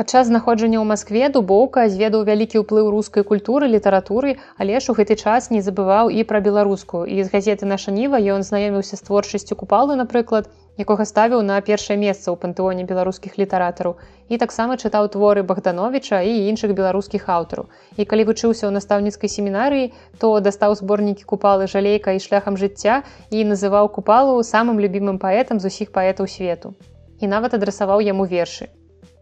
Падчас 0.00 0.32
знаходжання 0.32 0.80
ў 0.80 0.88
Маскве 0.88 1.28
дубоўка 1.28 1.84
зведаў 1.92 2.24
вялікі 2.24 2.64
ўплыў 2.64 2.88
рускай 2.88 3.24
культуры 3.30 3.68
літаратуры, 3.68 4.38
але 4.56 4.80
ж 4.80 4.92
у 4.92 4.96
гэты 4.96 5.16
час 5.20 5.50
не 5.52 5.60
забываў 5.60 6.08
і 6.08 6.24
пра 6.24 6.40
беларускую. 6.40 7.04
І 7.04 7.20
з 7.20 7.28
газеты 7.28 7.68
наша 7.68 7.92
ніва 7.92 8.16
ён 8.16 8.40
знаёміўся 8.40 8.96
з 8.96 9.04
творчасцю 9.04 9.60
купалы, 9.60 10.00
напрыклад, 10.00 10.48
якога 10.78 11.04
ставіў 11.08 11.42
на 11.42 11.58
першае 11.60 11.96
месца 11.98 12.30
ў 12.30 12.36
пантэоне 12.42 12.84
беларускіх 12.90 13.38
літаратараў. 13.40 13.96
І 14.28 14.38
таксама 14.38 14.76
чытаў 14.76 15.08
творы 15.14 15.42
Богдановича 15.42 16.22
і 16.22 16.46
іншых 16.50 16.74
беларускіх 16.78 17.26
аўтараў. 17.26 17.66
І 17.96 18.06
калі 18.06 18.26
вучыўся 18.30 18.68
ў 18.68 18.72
настаўніцкай 18.78 19.32
семінарыі, 19.32 19.92
то 20.20 20.38
дастаў 20.40 20.76
зборнікі 20.78 21.24
купалы 21.24 21.66
жалейка 21.66 22.14
і 22.14 22.22
шляхам 22.22 22.56
жыцця 22.56 23.02
і 23.30 23.44
называў 23.52 23.90
купалу 23.90 24.38
самым 24.42 24.78
любімым 24.78 25.18
паэтам 25.18 25.58
з 25.58 25.72
усіх 25.72 25.90
паэтаў 25.90 26.30
свету. 26.30 26.74
І 27.20 27.26
нават 27.26 27.58
адрасаваў 27.58 28.00
яму 28.00 28.24
вершы. 28.24 28.70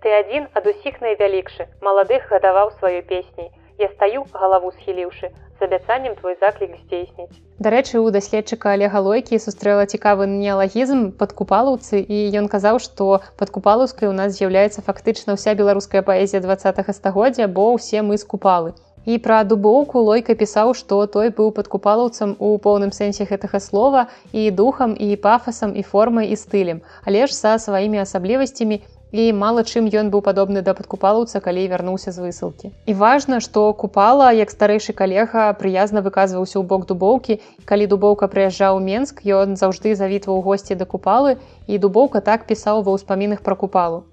Ты 0.03 0.13
адзін 0.15 0.47
ад 0.55 0.67
усіх 0.71 1.01
найвялікшы, 1.03 1.67
маладых 1.83 2.29
гадаваў 2.31 2.71
сваёй 2.79 3.03
песняй. 3.03 3.51
Я 3.79 3.89
стаю 3.95 4.27
галаву 4.35 4.71
схіліўшы, 4.75 5.31
з 5.59 5.67
абяцаннем 5.67 6.15
твой 6.17 6.37
заклік 6.41 6.77
здзейсніць. 6.85 7.35
Дарэчы, 7.59 7.99
у 7.99 8.11
даследчыка 8.15 8.73
Олега 8.79 9.03
лойкі 9.03 9.39
сустрэла 9.43 9.87
цікавы 9.91 10.31
неалагізм 10.31 11.11
пад 11.19 11.35
купалаўцы 11.35 11.99
і 11.99 12.19
ён 12.39 12.47
казаў, 12.47 12.79
што 12.79 13.21
пад 13.37 13.51
купалаўскай 13.51 14.09
у 14.09 14.15
нас 14.15 14.39
з'яўляецца 14.39 14.87
фактычна 14.87 15.35
ўся 15.35 15.55
беларуская 15.59 16.03
паэзія 16.07 16.45
два 16.47 16.55
стагоддзя, 16.59 17.49
бо 17.49 17.75
ўсе 17.75 18.03
мы 18.03 18.19
з 18.19 18.25
купалы. 18.25 18.79
І 19.09 19.17
пра 19.25 19.41
дубоўку 19.51 20.01
лойка 20.05 20.35
пісаў, 20.39 20.75
што 20.79 21.07
той 21.07 21.31
быў 21.35 21.51
пад 21.57 21.69
купалаўцам 21.73 22.37
у 22.39 22.55
поўным 22.65 22.93
сэнсе 22.93 23.25
гэтага 23.31 23.59
слова 23.59 24.07
і 24.33 24.51
духам 24.51 24.95
і 24.95 25.17
пафасам 25.17 25.73
і 25.75 25.83
формай 25.83 26.29
і 26.35 26.37
стылем, 26.37 26.83
але 27.09 27.27
ж 27.27 27.35
са 27.35 27.57
сваімі 27.59 28.05
асаблівасцямі 28.05 28.83
і 29.13 29.33
мала 29.33 29.65
чым 29.65 29.89
ён 29.89 30.11
быў 30.13 30.21
падобны 30.25 30.63
да 30.63 30.75
падкупалаўца 30.77 31.41
калі 31.41 31.65
вярнуўся 31.73 32.13
з 32.13 32.25
высылкі. 32.25 32.71
І 32.87 32.95
важна 32.95 33.41
што 33.41 33.73
купала 33.73 34.29
як 34.33 34.53
старэйшы 34.53 34.93
калега 34.93 35.49
прыязна 35.63 36.05
выказваўся 36.05 36.59
ў 36.61 36.65
бок 36.69 36.87
дубоўкі. 36.91 37.41
Калі 37.65 37.89
дубоўка 37.93 38.29
прыязджаў 38.29 38.81
менск 38.85 39.25
ён 39.25 39.57
заўжды 39.57 39.95
завітваў 39.97 40.45
госці 40.45 40.77
да 40.77 40.85
купалы 40.85 41.37
і 41.67 41.79
дубоўка 41.79 42.21
так 42.21 42.45
пісаў 42.45 42.85
ва 42.85 42.97
ўспамінах 43.01 43.43
пра 43.43 43.57
купалу. 43.57 44.05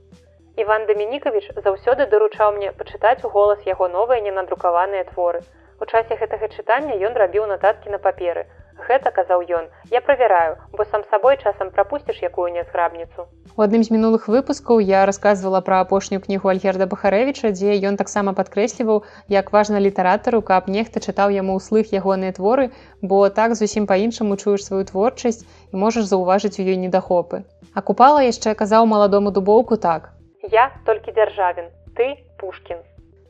Іван 0.55 0.87
Дамінікавіч 0.87 1.51
заўсёды 1.59 2.07
даручаў 2.07 2.55
мне 2.55 2.71
пачытаць 2.71 3.27
у 3.27 3.29
голас 3.29 3.59
яго 3.67 3.91
новыя 3.91 4.23
ненадрукаваныя 4.23 5.03
творы. 5.11 5.43
У 5.81 5.85
часе 5.85 6.15
гэтага 6.15 6.47
чытання 6.47 6.95
ён 6.95 7.19
рабіў 7.19 7.51
нататкі 7.51 7.91
на 7.91 7.99
паперы 7.99 8.47
Гэта 8.87 9.09
казаў 9.09 9.41
ён, 9.49 9.65
я 9.89 9.99
правяраю, 10.07 10.57
бо 10.77 10.85
сам 10.85 11.01
сабой 11.09 11.37
часам 11.41 11.71
прапусціш 11.73 12.21
якую 12.21 12.53
нязграбніцу. 12.53 13.25
У 13.57 13.63
адным 13.65 13.81
з 13.81 13.89
мінулых 13.89 14.27
выпускаў 14.29 14.77
я 14.85 15.05
рассказывала 15.09 15.61
пра 15.65 15.79
апошнюю 15.85 16.21
кнігу 16.21 16.53
Альгерда 16.53 16.85
Бахарэвіча, 16.91 17.49
дзе 17.57 17.73
ён 17.89 17.97
таксама 17.97 18.35
падкрэсліваў, 18.37 19.01
як 19.33 19.51
важна 19.57 19.81
літаратару, 19.81 20.45
каб 20.45 20.69
нехта 20.69 21.01
чытаў 21.01 21.33
яму 21.33 21.57
ўслых 21.57 21.97
ягоныя 21.97 22.37
творы, 22.37 22.69
бо 23.01 23.25
так 23.29 23.57
зусім 23.57 23.89
па-іншаму 23.89 24.37
чуеш 24.37 24.69
сваю 24.69 24.85
творчасць 24.85 25.45
і 25.73 25.81
можаш 25.81 26.05
заўважыць 26.05 26.57
у 26.61 26.65
ёй 26.69 26.77
недахопы. 26.77 27.41
Акупала 27.73 28.21
яшчэ 28.21 28.53
казаў 28.53 28.85
маладому 28.85 29.33
дубоўку 29.33 29.81
так. 29.81 30.11
Я 30.45 30.69
толькі 30.85 31.09
дзяржавін, 31.17 31.73
ты 31.97 32.21
пушкін. 32.37 32.85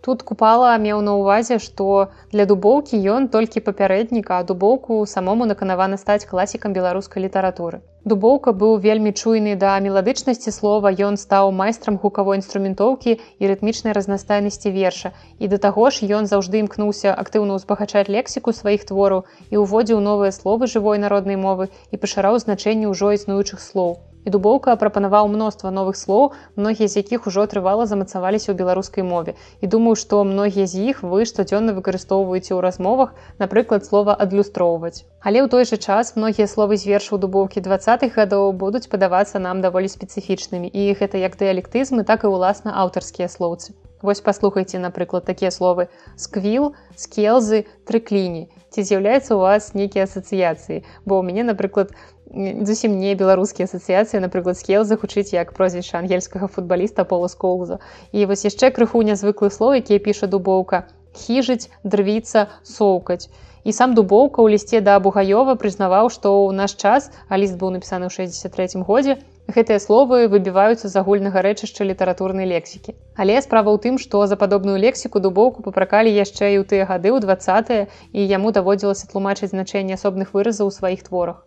Тут 0.06 0.22
купала 0.22 0.72
меў 0.82 1.00
на 1.06 1.14
ўвазе, 1.18 1.56
што 1.58 1.86
для 2.34 2.46
дубоўкі 2.50 2.98
ён 3.14 3.24
толькі 3.36 3.64
папярэднік, 3.70 4.28
а 4.36 4.38
дубоўку 4.52 5.00
самому 5.10 5.48
наканавана 5.50 5.98
стаць 5.98 6.30
класікам 6.30 6.78
беларускай 6.78 7.26
літаратуры. 7.26 7.82
Дубоўка 8.14 8.54
быў 8.54 8.78
вельмі 8.86 9.16
чуйны 9.18 9.58
да 9.66 9.74
меладычнасці 9.88 10.54
слова, 10.54 10.94
ён 11.10 11.18
стаў 11.18 11.50
майстрам 11.64 11.98
гукавой 12.06 12.38
інструментоўкі 12.38 13.18
і 13.18 13.54
рытмічнай 13.56 13.98
разнастайнасці 13.98 14.78
верша. 14.78 15.16
І 15.42 15.50
да 15.50 15.58
таго 15.68 15.90
ж 15.90 16.06
ён 16.22 16.30
заўжды 16.30 16.62
імкнуўся 16.62 17.18
актыўна 17.26 17.58
ўзбагачаць 17.58 18.06
лексіку 18.14 18.54
сваіх 18.54 18.86
твораў 18.86 19.26
і 19.50 19.66
ўводзіў 19.66 20.06
новыя 20.06 20.30
словы 20.42 20.70
жывой 20.70 21.02
народнай 21.02 21.46
мовы 21.50 21.74
і 21.90 21.98
пашыраў 21.98 22.38
значэнне 22.46 22.94
ўжо 22.94 23.18
існуючых 23.18 23.58
слоў 23.58 23.98
і 24.26 24.34
дубоўка 24.36 24.76
прапанаваў 24.82 25.30
мноства 25.32 25.72
новых 25.72 25.96
слоў 26.02 26.34
многія 26.58 26.90
з 26.90 27.06
якіх 27.06 27.30
ужо 27.32 27.46
трывала 27.46 27.86
замацаваліся 27.86 28.52
ў 28.52 28.60
беларускай 28.60 29.06
мове. 29.06 29.38
І 29.62 29.72
думаю 29.72 29.96
што 29.96 30.24
многія 30.26 30.66
з 30.66 30.90
іх 30.92 31.04
вы 31.06 31.30
штодзённа 31.30 31.78
выкарыстоўваеце 31.78 32.52
ў 32.58 32.60
размовах 32.66 33.14
напрыклад 33.40 33.86
слова 33.86 34.18
адлюстроўваць 34.18 35.06
але 35.26 35.42
ў 35.42 35.50
той 35.50 35.66
жа 35.66 35.78
час 35.82 36.14
многія 36.16 36.46
словы 36.46 36.78
з 36.78 36.86
вершу 36.86 37.18
дубоўкі 37.18 37.62
двадцатых 37.66 38.14
гадоў 38.14 38.54
будуць 38.64 38.86
падавацца 38.92 39.42
нам 39.42 39.62
даволі 39.66 39.90
спецыфічнымі. 39.90 40.70
І 40.70 40.94
гэта 41.00 41.18
як 41.18 41.34
дыялектызмы 41.42 42.06
так 42.06 42.30
і 42.30 42.34
ўласна 42.34 42.78
аўтарскія 42.86 43.26
слоўцы. 43.26 43.74
Вось 44.06 44.22
паслухайце 44.22 44.78
напрыклад 44.78 45.26
такія 45.26 45.50
словы 45.50 45.90
сквіл 46.14 46.78
скелзы 46.94 47.66
трыкліні 47.90 48.46
ці 48.70 48.84
з'яўляецца 48.86 49.34
у 49.34 49.42
вас 49.42 49.74
нейкія 49.74 50.06
асацыяцыі? 50.06 50.84
Бо 51.10 51.18
ў 51.18 51.26
мяне 51.26 51.48
напрыклад 51.50 51.96
зусім 52.34 52.98
не 53.00 53.14
беларускія 53.16 53.70
асацыяцыі 53.70 54.22
напрыклад 54.24 54.58
скел 54.58 54.84
загучыць 54.84 55.34
як 55.34 55.54
прозвішча 55.54 55.98
ангельскага 56.02 56.48
футбаліста 56.48 57.06
пола 57.06 57.30
скоуза 57.30 57.80
і 58.12 58.26
вось 58.26 58.46
яшчэ 58.50 58.72
крыху 58.76 59.04
нязвыклы 59.06 59.52
слоў 59.54 59.78
якія 59.78 60.00
піша 60.00 60.28
дубоўка. 60.28 60.86
Хіжыць 61.16 61.70
дрвіцца 61.84 62.48
соўкаць 62.64 63.30
і 63.64 63.72
сам 63.72 63.94
дубоўка 63.98 64.42
ў 64.42 64.58
лісце 64.58 64.82
да 64.82 64.98
бугаёва 65.00 65.56
прызнаваў 65.62 66.10
што 66.10 66.34
ў 66.34 66.58
наш 66.58 66.76
час 66.76 67.10
а 67.30 67.38
ліст 67.38 67.56
быў 67.62 67.78
напісаны 67.78 68.10
ў 68.10 68.14
63 68.14 68.84
годзе 68.90 69.18
гэтыя 69.56 69.80
словы 69.80 70.26
выбіваюцца 70.28 70.90
з 70.90 70.96
агульнага 71.02 71.46
рэчышча 71.46 71.86
літаратурнай 71.86 72.50
лексікі. 72.50 72.98
Але 73.16 73.38
справа 73.46 73.70
ў 73.70 73.78
тым 73.86 74.02
што 74.02 74.26
за 74.26 74.36
падобную 74.36 74.78
лексіку 74.82 75.22
дубоўку 75.22 75.66
папракалі 75.70 76.10
яшчэ 76.10 76.58
і 76.58 76.62
ў 76.62 76.66
тыя 76.74 76.90
гады 76.90 77.14
ў 77.14 77.22
двадцатыя 77.22 77.86
і 78.12 78.26
яму 78.38 78.52
даводзілася 78.52 79.10
тлумачыць 79.14 79.54
значэнне 79.54 80.02
асобных 80.02 80.34
выразаў 80.34 80.74
у 80.74 80.76
сваіх 80.80 81.06
творах 81.06 81.46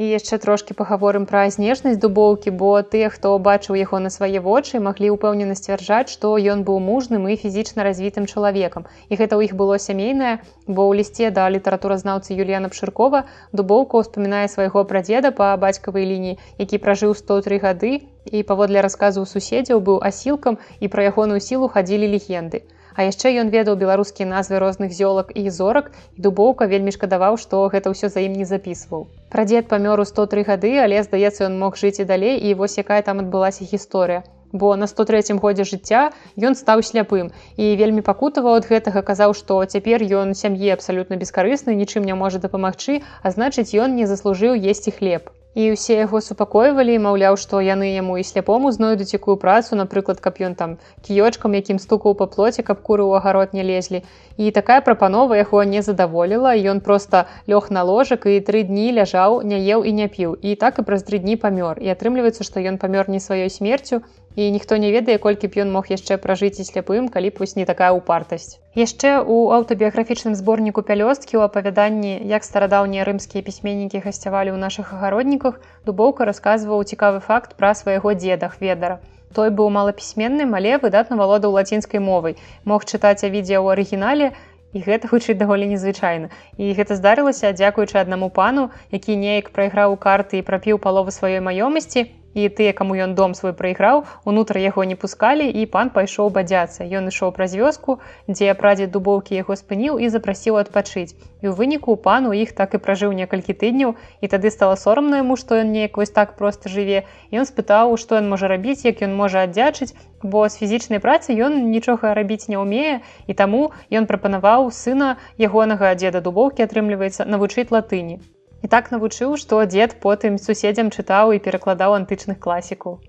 І 0.00 0.06
яшчэ 0.08 0.36
трошкі 0.42 0.74
пагаворым 0.76 1.24
пра 1.30 1.40
знешнасць 1.54 1.98
дубоўкі, 2.02 2.52
бо 2.60 2.68
тыя, 2.92 3.08
хто 3.16 3.32
бачыў 3.48 3.76
яго 3.76 3.98
на 4.04 4.12
свае 4.14 4.40
вочы, 4.46 4.80
маглі 4.86 5.10
ўпэўнена 5.14 5.56
сцвярджаць, 5.58 6.08
што 6.12 6.30
ён 6.52 6.62
быў 6.70 6.78
мужным 6.84 7.26
і 7.28 7.36
фізічна 7.42 7.84
развітым 7.88 8.24
чалавекам. 8.24 8.88
І 9.12 9.20
гэта 9.20 9.36
ў 9.36 9.50
іх 9.50 9.52
было 9.60 9.76
сямейнае, 9.76 10.32
бо 10.64 10.88
ў 10.88 11.04
лісце 11.04 11.28
да 11.36 11.44
літаратуразнаўцы 11.52 12.32
Юліяна 12.32 12.72
Пшыркова 12.72 13.22
дубоўка 13.52 14.00
ўспамінае 14.00 14.48
свайго 14.48 14.88
прадзеда 14.88 15.36
па 15.36 15.52
бацькавай 15.60 16.08
лініі, 16.08 16.40
які 16.64 16.80
пражыў 16.80 17.12
103 17.20 17.60
гады 17.68 17.94
і 18.24 18.44
паводле 18.48 18.80
расказу 18.80 19.28
суседзяў 19.28 19.84
быў 19.84 20.00
асілкам 20.00 20.56
і 20.80 20.88
пра 20.88 21.12
ягоную 21.12 21.44
сілу 21.44 21.68
хадзілі 21.68 22.08
легенды. 22.16 22.64
А 22.96 23.06
яшчэ 23.06 23.32
ён 23.42 23.50
ведаў 23.54 23.76
беларускія 23.80 24.28
назвы 24.28 24.58
розных 24.58 24.92
зёлак 24.96 25.30
і 25.34 25.50
зорак 25.50 25.90
і 26.16 26.22
дубоўка 26.26 26.66
вельмі 26.72 26.94
шкадаваў, 26.96 27.38
што 27.38 27.62
гэта 27.72 27.94
ўсё 27.94 28.10
за 28.10 28.20
ім 28.26 28.34
не 28.40 28.46
запісваў. 28.50 29.06
Прадзед 29.30 29.70
памёр 29.72 30.02
у 30.02 30.06
103 30.08 30.44
гады, 30.50 30.72
але 30.82 31.02
здаецца, 31.06 31.46
ён 31.48 31.58
мог 31.62 31.80
жыць 31.80 32.02
і 32.02 32.08
далей 32.12 32.36
і 32.38 32.54
вось 32.54 32.78
якая 32.78 33.00
там 33.02 33.24
адбылася 33.24 33.64
гісторыя. 33.64 34.22
Бо 34.52 34.74
на 34.76 34.86
103 34.90 35.38
годзе 35.38 35.64
жыцця 35.64 36.10
ён 36.36 36.58
стаў 36.58 36.82
сляпым 36.82 37.30
і 37.56 37.74
вельмі 37.80 38.02
пакутаваў 38.02 38.58
ад 38.60 38.66
гэтага 38.66 39.02
казаў, 39.06 39.34
што 39.34 39.64
цяпер 39.64 40.02
ён 40.02 40.34
сям'і 40.34 40.74
абсалютна 40.74 41.16
бескарысны, 41.16 41.78
нічым 41.78 42.02
не 42.02 42.18
можа 42.18 42.42
дапамагчы, 42.42 43.02
а 43.22 43.30
значыць, 43.30 43.70
ён 43.74 43.94
не 43.94 44.10
заслужыў 44.10 44.58
есці 44.58 44.90
хлеб 44.90 45.30
і 45.54 45.72
ўсе 45.74 45.98
яго 45.98 46.20
супакойвалі 46.22 46.94
маўляў 47.02 47.36
што 47.42 47.60
яны 47.64 47.90
яму 47.90 48.16
і 48.20 48.24
сляпому 48.26 48.70
знойдуць 48.70 49.10
якую 49.14 49.36
працу 49.44 49.78
напрыклад 49.80 50.22
каб 50.22 50.38
ён 50.38 50.54
там 50.54 50.76
кіёчкам 51.06 51.58
якім 51.58 51.82
стукаў 51.82 52.14
па 52.20 52.26
плоце 52.30 52.62
каб 52.62 52.82
куры 52.86 53.02
ў 53.02 53.18
агарод 53.18 53.56
не 53.58 53.66
лезлі. 53.66 54.02
І 54.38 54.50
такая 54.54 54.80
прапанова 54.80 55.36
яго 55.36 55.64
не 55.64 55.82
задаволіла 55.82 56.54
ён 56.54 56.80
просто 56.80 57.26
лёг 57.50 57.70
на 57.74 57.82
ложак 57.82 58.26
і 58.26 58.38
тры 58.40 58.62
дні 58.62 58.94
ляжаў 58.94 59.42
не 59.42 59.58
еў 59.58 59.84
і 59.84 59.92
не 59.92 60.08
піў. 60.08 60.38
І 60.38 60.54
так 60.54 60.78
і 60.78 60.86
праз 60.86 61.02
тры 61.02 61.18
дні 61.18 61.36
памёр. 61.36 61.82
І 61.82 61.90
атрымліваецца 61.92 62.46
што 62.46 62.62
ён 62.62 62.78
памёр 62.78 63.10
не 63.10 63.18
сваёй 63.18 63.50
смерцю 63.50 64.02
і 64.36 64.50
ніхто 64.50 64.76
не 64.76 64.92
ведае 64.94 65.18
колькі 65.18 65.50
б 65.50 65.62
ён 65.66 65.72
мог 65.74 65.90
яшчэ 65.90 66.16
пражыць 66.22 66.62
і 66.62 66.66
сляпым 66.66 67.08
калі 67.10 67.32
вось 67.38 67.56
не 67.56 67.64
такая 67.66 67.90
упартасць 67.96 68.58
яшчэ 68.78 69.18
у 69.26 69.50
аўтабіяграфічным 69.56 70.34
зборніку 70.38 70.86
пялёсткі 70.86 71.34
ў 71.36 71.50
апавяданні 71.50 72.12
як 72.30 72.46
старадаўнія 72.46 73.06
рымскія 73.08 73.42
пісьменнікі 73.42 74.02
гасцявалі 74.06 74.54
ў 74.54 74.58
нашых 74.62 74.92
агародніках 74.94 75.58
дубоўка 75.86 76.28
расказваў 76.30 76.86
цікавы 76.86 77.18
факт 77.26 77.56
пра 77.58 77.74
свайго 77.74 78.14
дзеда 78.14 78.52
хведара. 78.54 79.00
Той 79.34 79.50
быў 79.50 79.70
малапісьменным 79.74 80.54
але 80.58 80.78
выдатна 80.82 81.18
валодаў 81.18 81.58
лацінскай 81.58 82.00
мовай. 82.02 82.38
Мог 82.64 82.86
чытаць 82.86 83.22
а 83.26 83.30
відзе 83.34 83.58
ў 83.58 83.74
арыгінале 83.74 84.30
і 84.74 84.82
гэта 84.86 85.10
гучыць 85.10 85.38
даволі 85.38 85.66
незвычайна. 85.70 86.30
І 86.54 86.70
гэта 86.78 86.94
здарылася 86.94 87.50
дзякуючы 87.50 87.98
аднаму 87.98 88.30
пану 88.30 88.70
які 88.94 89.18
неяк 89.18 89.50
прайграў 89.50 89.98
карты 89.98 90.38
і 90.38 90.46
прапіў 90.46 90.78
палову 90.78 91.14
сваёй 91.14 91.42
маёмасці 91.42 92.06
і 92.34 92.48
тыя 92.48 92.72
каму 92.72 92.94
ён 92.94 93.14
дом 93.18 93.34
свой 93.34 93.52
прайграў 93.52 94.04
унутр 94.24 94.58
яго 94.62 94.84
не 94.84 94.96
пускалі 94.96 95.46
і 95.50 95.66
пан 95.66 95.90
пайшоў 95.90 96.30
бадзяцца. 96.36 96.86
Ён 96.86 97.10
ішоў 97.10 97.32
праз 97.34 97.56
вёску 97.58 97.98
дзе 98.28 98.54
прадзе 98.54 98.86
дубоўкі 98.86 99.34
яго 99.34 99.56
спыніў 99.58 99.98
і 99.98 100.08
запрасіў 100.14 100.60
адпачыць. 100.62 101.14
І 101.42 101.50
ў 101.50 101.52
выніку 101.58 101.96
пан 101.96 102.30
у 102.30 102.32
іх 102.36 102.54
так 102.54 102.74
і 102.78 102.82
пражыў 102.84 103.12
некалькі 103.20 103.56
тыдняў 103.62 103.94
і 104.20 104.26
тады 104.30 104.54
стала 104.54 104.78
сорамна 104.78 105.22
яму 105.22 105.36
што 105.40 105.60
ён 105.62 105.74
неяк 105.74 105.98
вось 106.00 106.14
так 106.14 106.36
проста 106.38 106.70
жыве. 106.70 107.04
Ён 107.34 107.46
спытаў 107.50 107.96
што 107.98 108.20
ён 108.22 108.30
можа 108.30 108.50
рабіць 108.52 108.84
як 108.86 109.02
ён 109.02 109.14
можа 109.22 109.46
аддзячыць 109.48 109.94
бо 110.22 110.48
з 110.48 110.60
фізічнай 110.62 111.00
працы 111.02 111.34
ён 111.34 111.70
нічога 111.70 112.14
рабіць 112.14 112.46
не 112.48 112.58
ўмее. 112.60 113.00
І 113.26 113.32
таму 113.34 113.70
ён 113.90 114.06
прапанаваў 114.06 114.70
сына 114.70 115.16
ягонага 115.38 115.94
дзеда 115.94 116.20
дубоўкі 116.20 116.68
атрымліваецца 116.68 117.26
навучыць 117.26 117.70
латыні 117.74 118.20
і 118.62 118.72
так 118.74 118.90
навучыў 118.94 119.36
што 119.44 119.62
дзед 119.64 120.00
потым 120.04 120.36
суседзям 120.38 120.90
чытаў 120.90 121.36
і 121.36 121.42
перакладаў 121.46 121.96
антычных 122.00 122.38
класікаў. 122.38 123.00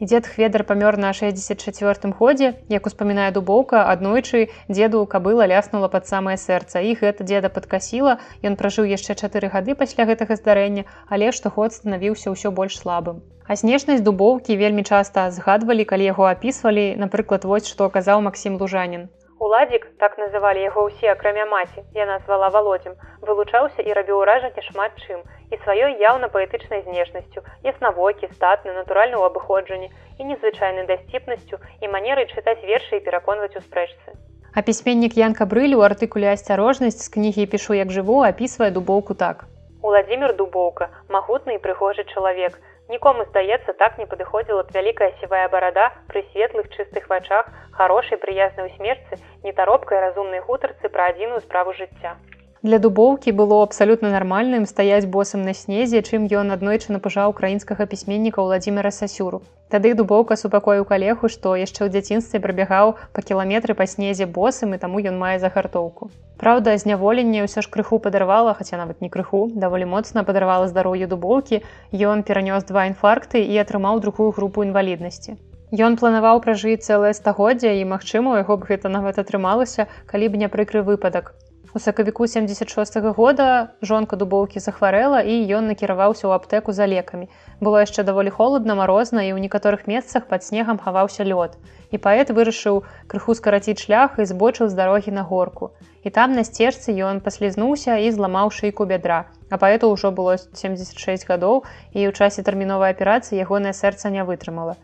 Дзед 0.00 0.26
хведар 0.26 0.64
памёр 0.64 0.96
на 0.96 1.12
64 1.12 2.12
годзе 2.18 2.54
як 2.72 2.86
успамінае 2.88 3.26
дубоўка 3.36 3.82
аднойчы 3.92 4.48
дзеду 4.68 5.04
кабыла 5.04 5.44
ляснула 5.52 5.92
пад 5.92 6.08
самае 6.08 6.36
сэрца. 6.40 6.80
І 6.80 6.96
гэта 6.96 7.28
дзеда 7.28 7.52
падкасіла 7.52 8.16
ён 8.40 8.56
пражыў 8.56 8.88
яшчэ 8.88 9.18
чатыры 9.20 9.52
гады 9.52 9.76
пасля 9.76 10.08
гэтага 10.08 10.40
здарэння 10.40 10.88
але 11.04 11.30
штогод 11.36 11.76
станавіўся 11.76 12.32
ўсё 12.32 12.48
больш 12.48 12.80
слабым. 12.80 13.20
А 13.44 13.60
знешнасць 13.60 14.00
дубоўкі 14.00 14.56
вельмі 14.56 14.88
часта 14.88 15.28
згадвалі 15.36 15.84
калі 15.84 16.08
яго 16.08 16.32
апісвалі. 16.32 16.96
Напрыклад 16.96 17.44
вось 17.44 17.68
што 17.68 17.92
казаў 17.92 18.24
Масім 18.24 18.56
лужанін 18.56 19.10
Уладзік, 19.40 19.86
так 19.96 20.18
называлі 20.20 20.60
яго 20.60 20.82
ўсе 20.84 21.08
акрамя 21.10 21.46
маці, 21.48 21.80
яна 21.96 22.18
звала 22.24 22.50
володзем, 22.52 22.92
вылучаўся 23.24 23.80
і 23.80 23.94
рабіў 23.96 24.18
уражанне 24.20 24.60
шмат 24.66 25.00
чым 25.00 25.22
і 25.48 25.58
сваёй 25.64 25.96
яўна 25.96 26.28
паэтычнай 26.34 26.82
знешнасцю, 26.84 27.40
яснавокі, 27.64 28.28
статны, 28.36 28.76
натуральны 28.76 29.16
ў 29.16 29.32
абыходжанні 29.32 29.88
і 30.20 30.28
незвычайнай 30.28 30.84
дасціпнасцю 30.92 31.56
і 31.80 31.88
манерай 31.88 32.28
чытаць 32.28 32.60
вершы 32.60 33.00
і 33.00 33.04
пераконваць 33.08 33.56
у 33.56 33.64
спрэчцы. 33.64 34.12
А 34.52 34.60
пісьменнік 34.60 35.16
Янка 35.16 35.48
брылю 35.48 35.80
у 35.80 35.86
артыкуле 35.88 36.28
асцярожнасць 36.36 37.00
з 37.00 37.08
кнігі 37.16 37.48
пішу 37.48 37.80
як 37.80 37.88
жыву, 37.96 38.20
апісвае 38.28 38.68
дубоўку 38.76 39.16
так. 39.16 39.48
Уладзімир 39.80 40.36
дубоўка, 40.36 40.92
магутны 41.08 41.56
і 41.56 41.64
прыгожы 41.64 42.04
чалавек, 42.12 42.60
Нікому 42.90 43.24
здаецца, 43.24 43.72
так 43.78 43.98
не 44.02 44.06
падыходзіла 44.10 44.62
б 44.66 44.74
вялікая 44.74 45.10
сівая 45.20 45.46
барада 45.52 45.84
пры 46.10 46.24
светлых 46.32 46.66
чыстых 46.74 47.06
вачах, 47.12 47.46
хорошай 47.78 48.18
прыязнай 48.18 48.66
усмерцы, 48.66 49.18
нетаропкай 49.46 50.00
разумнай 50.02 50.42
гутарцы 50.48 50.90
пра 50.90 51.06
адзіную 51.14 51.38
справу 51.46 51.74
жыцця. 51.78 52.16
Для 52.62 52.78
дубоўкі 52.78 53.32
было 53.32 53.62
абсалютна 53.64 54.10
нармальным 54.12 54.66
стаяць 54.68 55.08
босам 55.12 55.44
на 55.48 55.54
снезе, 55.56 56.02
чым 56.04 56.26
ён 56.28 56.52
аднойчы 56.52 56.92
напужаў 56.92 57.32
украінскага 57.32 57.86
пісьменніка 57.88 58.44
Владимира 58.44 58.90
Сасюру. 58.92 59.40
Тады 59.72 59.94
дубоўка 59.96 60.36
супакою 60.36 60.84
калегу, 60.84 61.30
што 61.32 61.56
яшчэ 61.56 61.88
ў 61.88 61.94
дзяцінстве 61.94 62.36
прабягаў 62.44 62.92
па 63.16 63.24
кіламетры 63.24 63.72
па 63.78 63.88
снезе 63.88 64.28
босам 64.28 64.76
і 64.76 64.80
таму 64.84 65.00
ён 65.00 65.16
мае 65.16 65.40
загартоўку. 65.40 66.12
Праўда, 66.36 66.76
зняволенне 66.76 67.48
ўсё 67.48 67.64
ж 67.64 67.72
крыху 67.72 67.96
падарвала, 67.96 68.52
хаця 68.52 68.76
нават 68.76 69.00
не 69.00 69.08
крыху, 69.08 69.48
даволі 69.56 69.88
моцна 69.88 70.28
падарвала 70.28 70.68
здароўе 70.68 71.08
дубоўкі. 71.08 71.64
Ён 71.96 72.28
перанёс 72.28 72.68
два 72.68 72.84
інфаркты 72.92 73.40
і 73.40 73.56
атрымаў 73.64 74.04
другую 74.04 74.36
групу 74.36 74.68
інваліднасці. 74.68 75.40
Ён 75.72 75.96
планаваў 75.96 76.44
пражыць 76.44 76.84
цэлае 76.84 77.16
стагоддзя 77.16 77.72
і, 77.80 77.88
магчыма, 77.88 78.36
у 78.36 78.40
яго 78.44 78.60
б 78.60 78.68
гэта 78.68 78.92
нават 78.92 79.16
атрымалася, 79.16 79.88
калі 80.04 80.28
б 80.28 80.44
не 80.44 80.52
прыкры 80.52 80.84
выпадак. 80.84 81.32
У 81.74 81.78
сакавіку 81.78 82.26
76 82.26 82.96
-го 82.96 83.12
года 83.14 83.68
жонка 83.82 84.16
дубоўкі 84.16 84.58
захварэла 84.58 85.20
і 85.22 85.34
ён 85.58 85.70
накіраваўся 85.70 86.26
ў 86.26 86.34
аптэку 86.34 86.72
за 86.72 86.86
лекамі. 86.90 87.28
Было 87.60 87.86
яшчэ 87.86 88.02
даволі 88.02 88.30
холодна, 88.30 88.74
марозна 88.74 89.22
і 89.22 89.30
ў 89.34 89.38
некаторых 89.38 89.86
месцах 89.86 90.26
пад 90.26 90.42
снегам 90.42 90.82
хаваўся 90.82 91.22
лёд. 91.22 91.54
І 91.94 92.02
паэт 92.02 92.34
вырашыў 92.34 92.82
крыху 93.06 93.38
скараціць 93.38 93.78
шлях 93.78 94.18
і 94.18 94.26
збочыў 94.26 94.66
з 94.66 94.74
дарогі 94.74 95.14
на 95.14 95.22
горку. 95.22 95.70
І 96.02 96.10
там 96.10 96.34
на 96.34 96.42
сцежцы 96.42 96.90
ён 96.90 97.22
паслізнуўся 97.22 98.02
і 98.02 98.10
зламаў 98.10 98.50
шыйку 98.50 98.82
бядра. 98.90 99.30
А 99.50 99.54
паэту 99.54 99.94
ўжо 99.94 100.10
было 100.10 100.42
76 100.42 101.30
гадоў 101.30 101.62
і 101.94 102.00
ў 102.02 102.12
часе 102.18 102.42
тэрміновай 102.42 102.98
аперацыі 102.98 103.38
ягонае 103.46 103.78
сэрца 103.78 104.10
не 104.10 104.26
вытрымала 104.26 104.74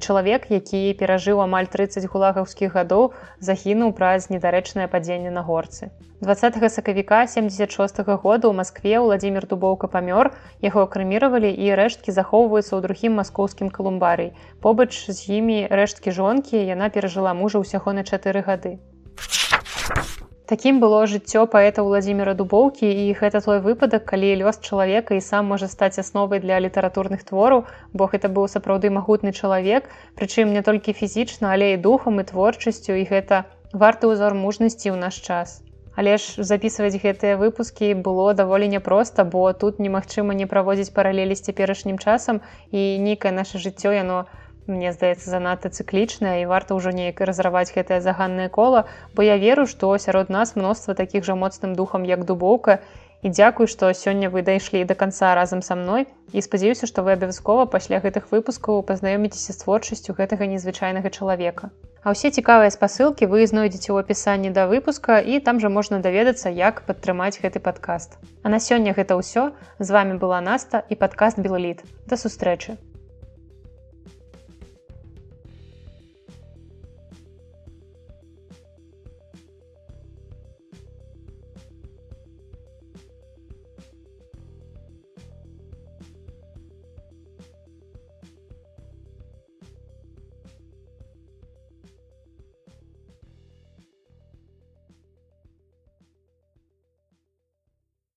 чалавек 0.00 0.50
які 0.50 0.94
перажыў 0.98 1.42
амаль 1.44 1.70
30 1.70 2.06
гулагаўскіх 2.10 2.74
гадоў 2.74 3.12
загінуў 3.38 3.92
праз 3.98 4.30
недарэчнае 4.30 4.88
падзенне 4.88 5.30
на 5.30 5.42
горцы. 5.42 5.90
20 6.20 6.70
сакавіка 6.72 7.26
76 7.26 8.00
-го 8.00 8.16
года 8.16 8.48
у 8.48 8.52
москве 8.52 8.98
владимир 8.98 9.46
дубоўка 9.46 9.86
памёр 9.86 10.32
яго 10.62 10.86
крэміравалі 10.86 11.50
і 11.52 11.74
рэшткі 11.74 12.10
захоўваюцца 12.12 12.76
ў 12.76 12.80
другім 12.80 13.12
маскоўскім 13.20 13.70
калумбарый 13.70 14.32
побач 14.60 14.92
з 15.10 15.18
імі 15.38 15.68
рэшткі 15.70 16.10
жонкі 16.10 16.56
яна 16.56 16.88
перажыла 16.88 17.34
мужа 17.34 17.58
ўсяго 17.58 17.92
на 17.92 18.02
чатыры 18.02 18.40
гады 18.40 18.78
Такім 20.44 20.76
было 20.80 20.96
жыццё 21.08 21.42
паэта 21.52 21.82
Владзіміра 21.84 22.34
Дубоўкі 22.36 22.84
і 22.84 23.04
гэта 23.16 23.40
той 23.44 23.60
выпадак, 23.64 24.04
калі 24.10 24.32
лёс 24.44 24.60
чалавека 24.60 25.16
і 25.16 25.22
сам 25.24 25.48
можа 25.48 25.68
стаць 25.72 25.96
асновай 26.02 26.42
для 26.44 26.60
літаратурных 26.60 27.24
твораў, 27.24 27.64
бо 27.96 28.08
гэта 28.12 28.28
быў 28.28 28.44
сапраўды 28.52 28.92
магутны 28.92 29.32
чалавек, 29.32 29.88
прычым 30.20 30.52
не 30.52 30.60
толькі 30.60 30.92
фізічна, 30.92 31.56
але 31.56 31.72
і 31.72 31.80
духам 31.88 32.20
і 32.20 32.28
творчасцю 32.28 32.92
і 32.92 33.08
гэта 33.08 33.44
варты 33.72 34.12
ўзор 34.12 34.36
мужнасці 34.36 34.92
ў 34.92 35.00
наш 35.00 35.16
час. 35.24 35.64
Але 35.96 36.20
ж 36.20 36.44
записываць 36.44 37.00
гэтыя 37.00 37.40
выпускі 37.40 37.94
было 37.96 38.36
даволі 38.36 38.68
няпроста, 38.68 39.24
бо 39.24 39.48
тут 39.56 39.80
немагчыма 39.80 40.36
не 40.36 40.44
праводзіць 40.44 40.92
паралелі 40.92 41.32
з 41.40 41.48
цяперашнім 41.48 41.96
часам 41.96 42.44
і 42.68 42.98
нейкае 43.00 43.32
наше 43.32 43.56
жыццё 43.64 43.96
яно, 43.96 44.26
мне 44.66 44.92
здаецца 44.92 45.28
занадта 45.30 45.68
цыклічная 45.68 46.40
і 46.42 46.48
варта 46.48 46.76
ўжо 46.76 46.90
неяк 46.96 47.20
разраваць 47.20 47.72
гэтае 47.76 48.00
заганнае 48.00 48.48
кола 48.48 48.84
бо 49.14 49.24
я 49.26 49.36
веру 49.36 49.66
што 49.70 49.92
сярод 49.98 50.30
нас 50.30 50.56
мноства 50.56 50.94
такіх 50.94 51.24
жа 51.24 51.36
моцным 51.36 51.74
духам 51.74 52.04
як 52.08 52.24
дубоўка. 52.24 52.78
І 53.24 53.30
дзякуй 53.32 53.68
што 53.72 53.88
сёння 53.96 54.28
вы 54.28 54.42
дайшлі 54.44 54.84
да 54.84 54.94
канца 54.94 55.34
разам 55.34 55.62
са 55.64 55.74
мной. 55.80 56.04
І 56.32 56.44
спадзяюся 56.44 56.86
што 56.90 57.04
вы 57.04 57.16
абавязкова 57.16 57.64
пасля 57.74 58.00
гэтых 58.04 58.28
выпускаў 58.32 58.84
пазнаёміцеся 58.90 59.56
з 59.56 59.64
творчасцю 59.64 60.16
гэтага 60.18 60.44
незвычайнага 60.44 61.08
чалавека. 61.08 61.72
А 62.04 62.12
ўсе 62.12 62.28
цікавыя 62.28 62.68
спасылкі 62.68 63.28
вы 63.32 63.48
знойдзеце 63.48 63.96
ў 63.96 64.04
апісанні 64.04 64.52
да 64.52 64.68
выпуска 64.68 65.20
і 65.24 65.40
там 65.40 65.60
жа 65.60 65.72
можна 65.72 66.04
даведацца 66.04 66.52
як 66.52 66.84
падтрымаць 66.84 67.40
гэты 67.40 67.64
падкаст. 67.64 68.20
А 68.44 68.52
на 68.52 68.60
сёння 68.60 68.92
гэта 68.92 69.16
ўсё. 69.16 69.52
З 69.80 69.88
вами 69.88 70.20
была 70.20 70.44
наста 70.44 70.84
і 70.92 71.00
падкаст 71.00 71.40
белліт 71.40 71.80
да 72.04 72.20
сустрэчы 72.20 72.76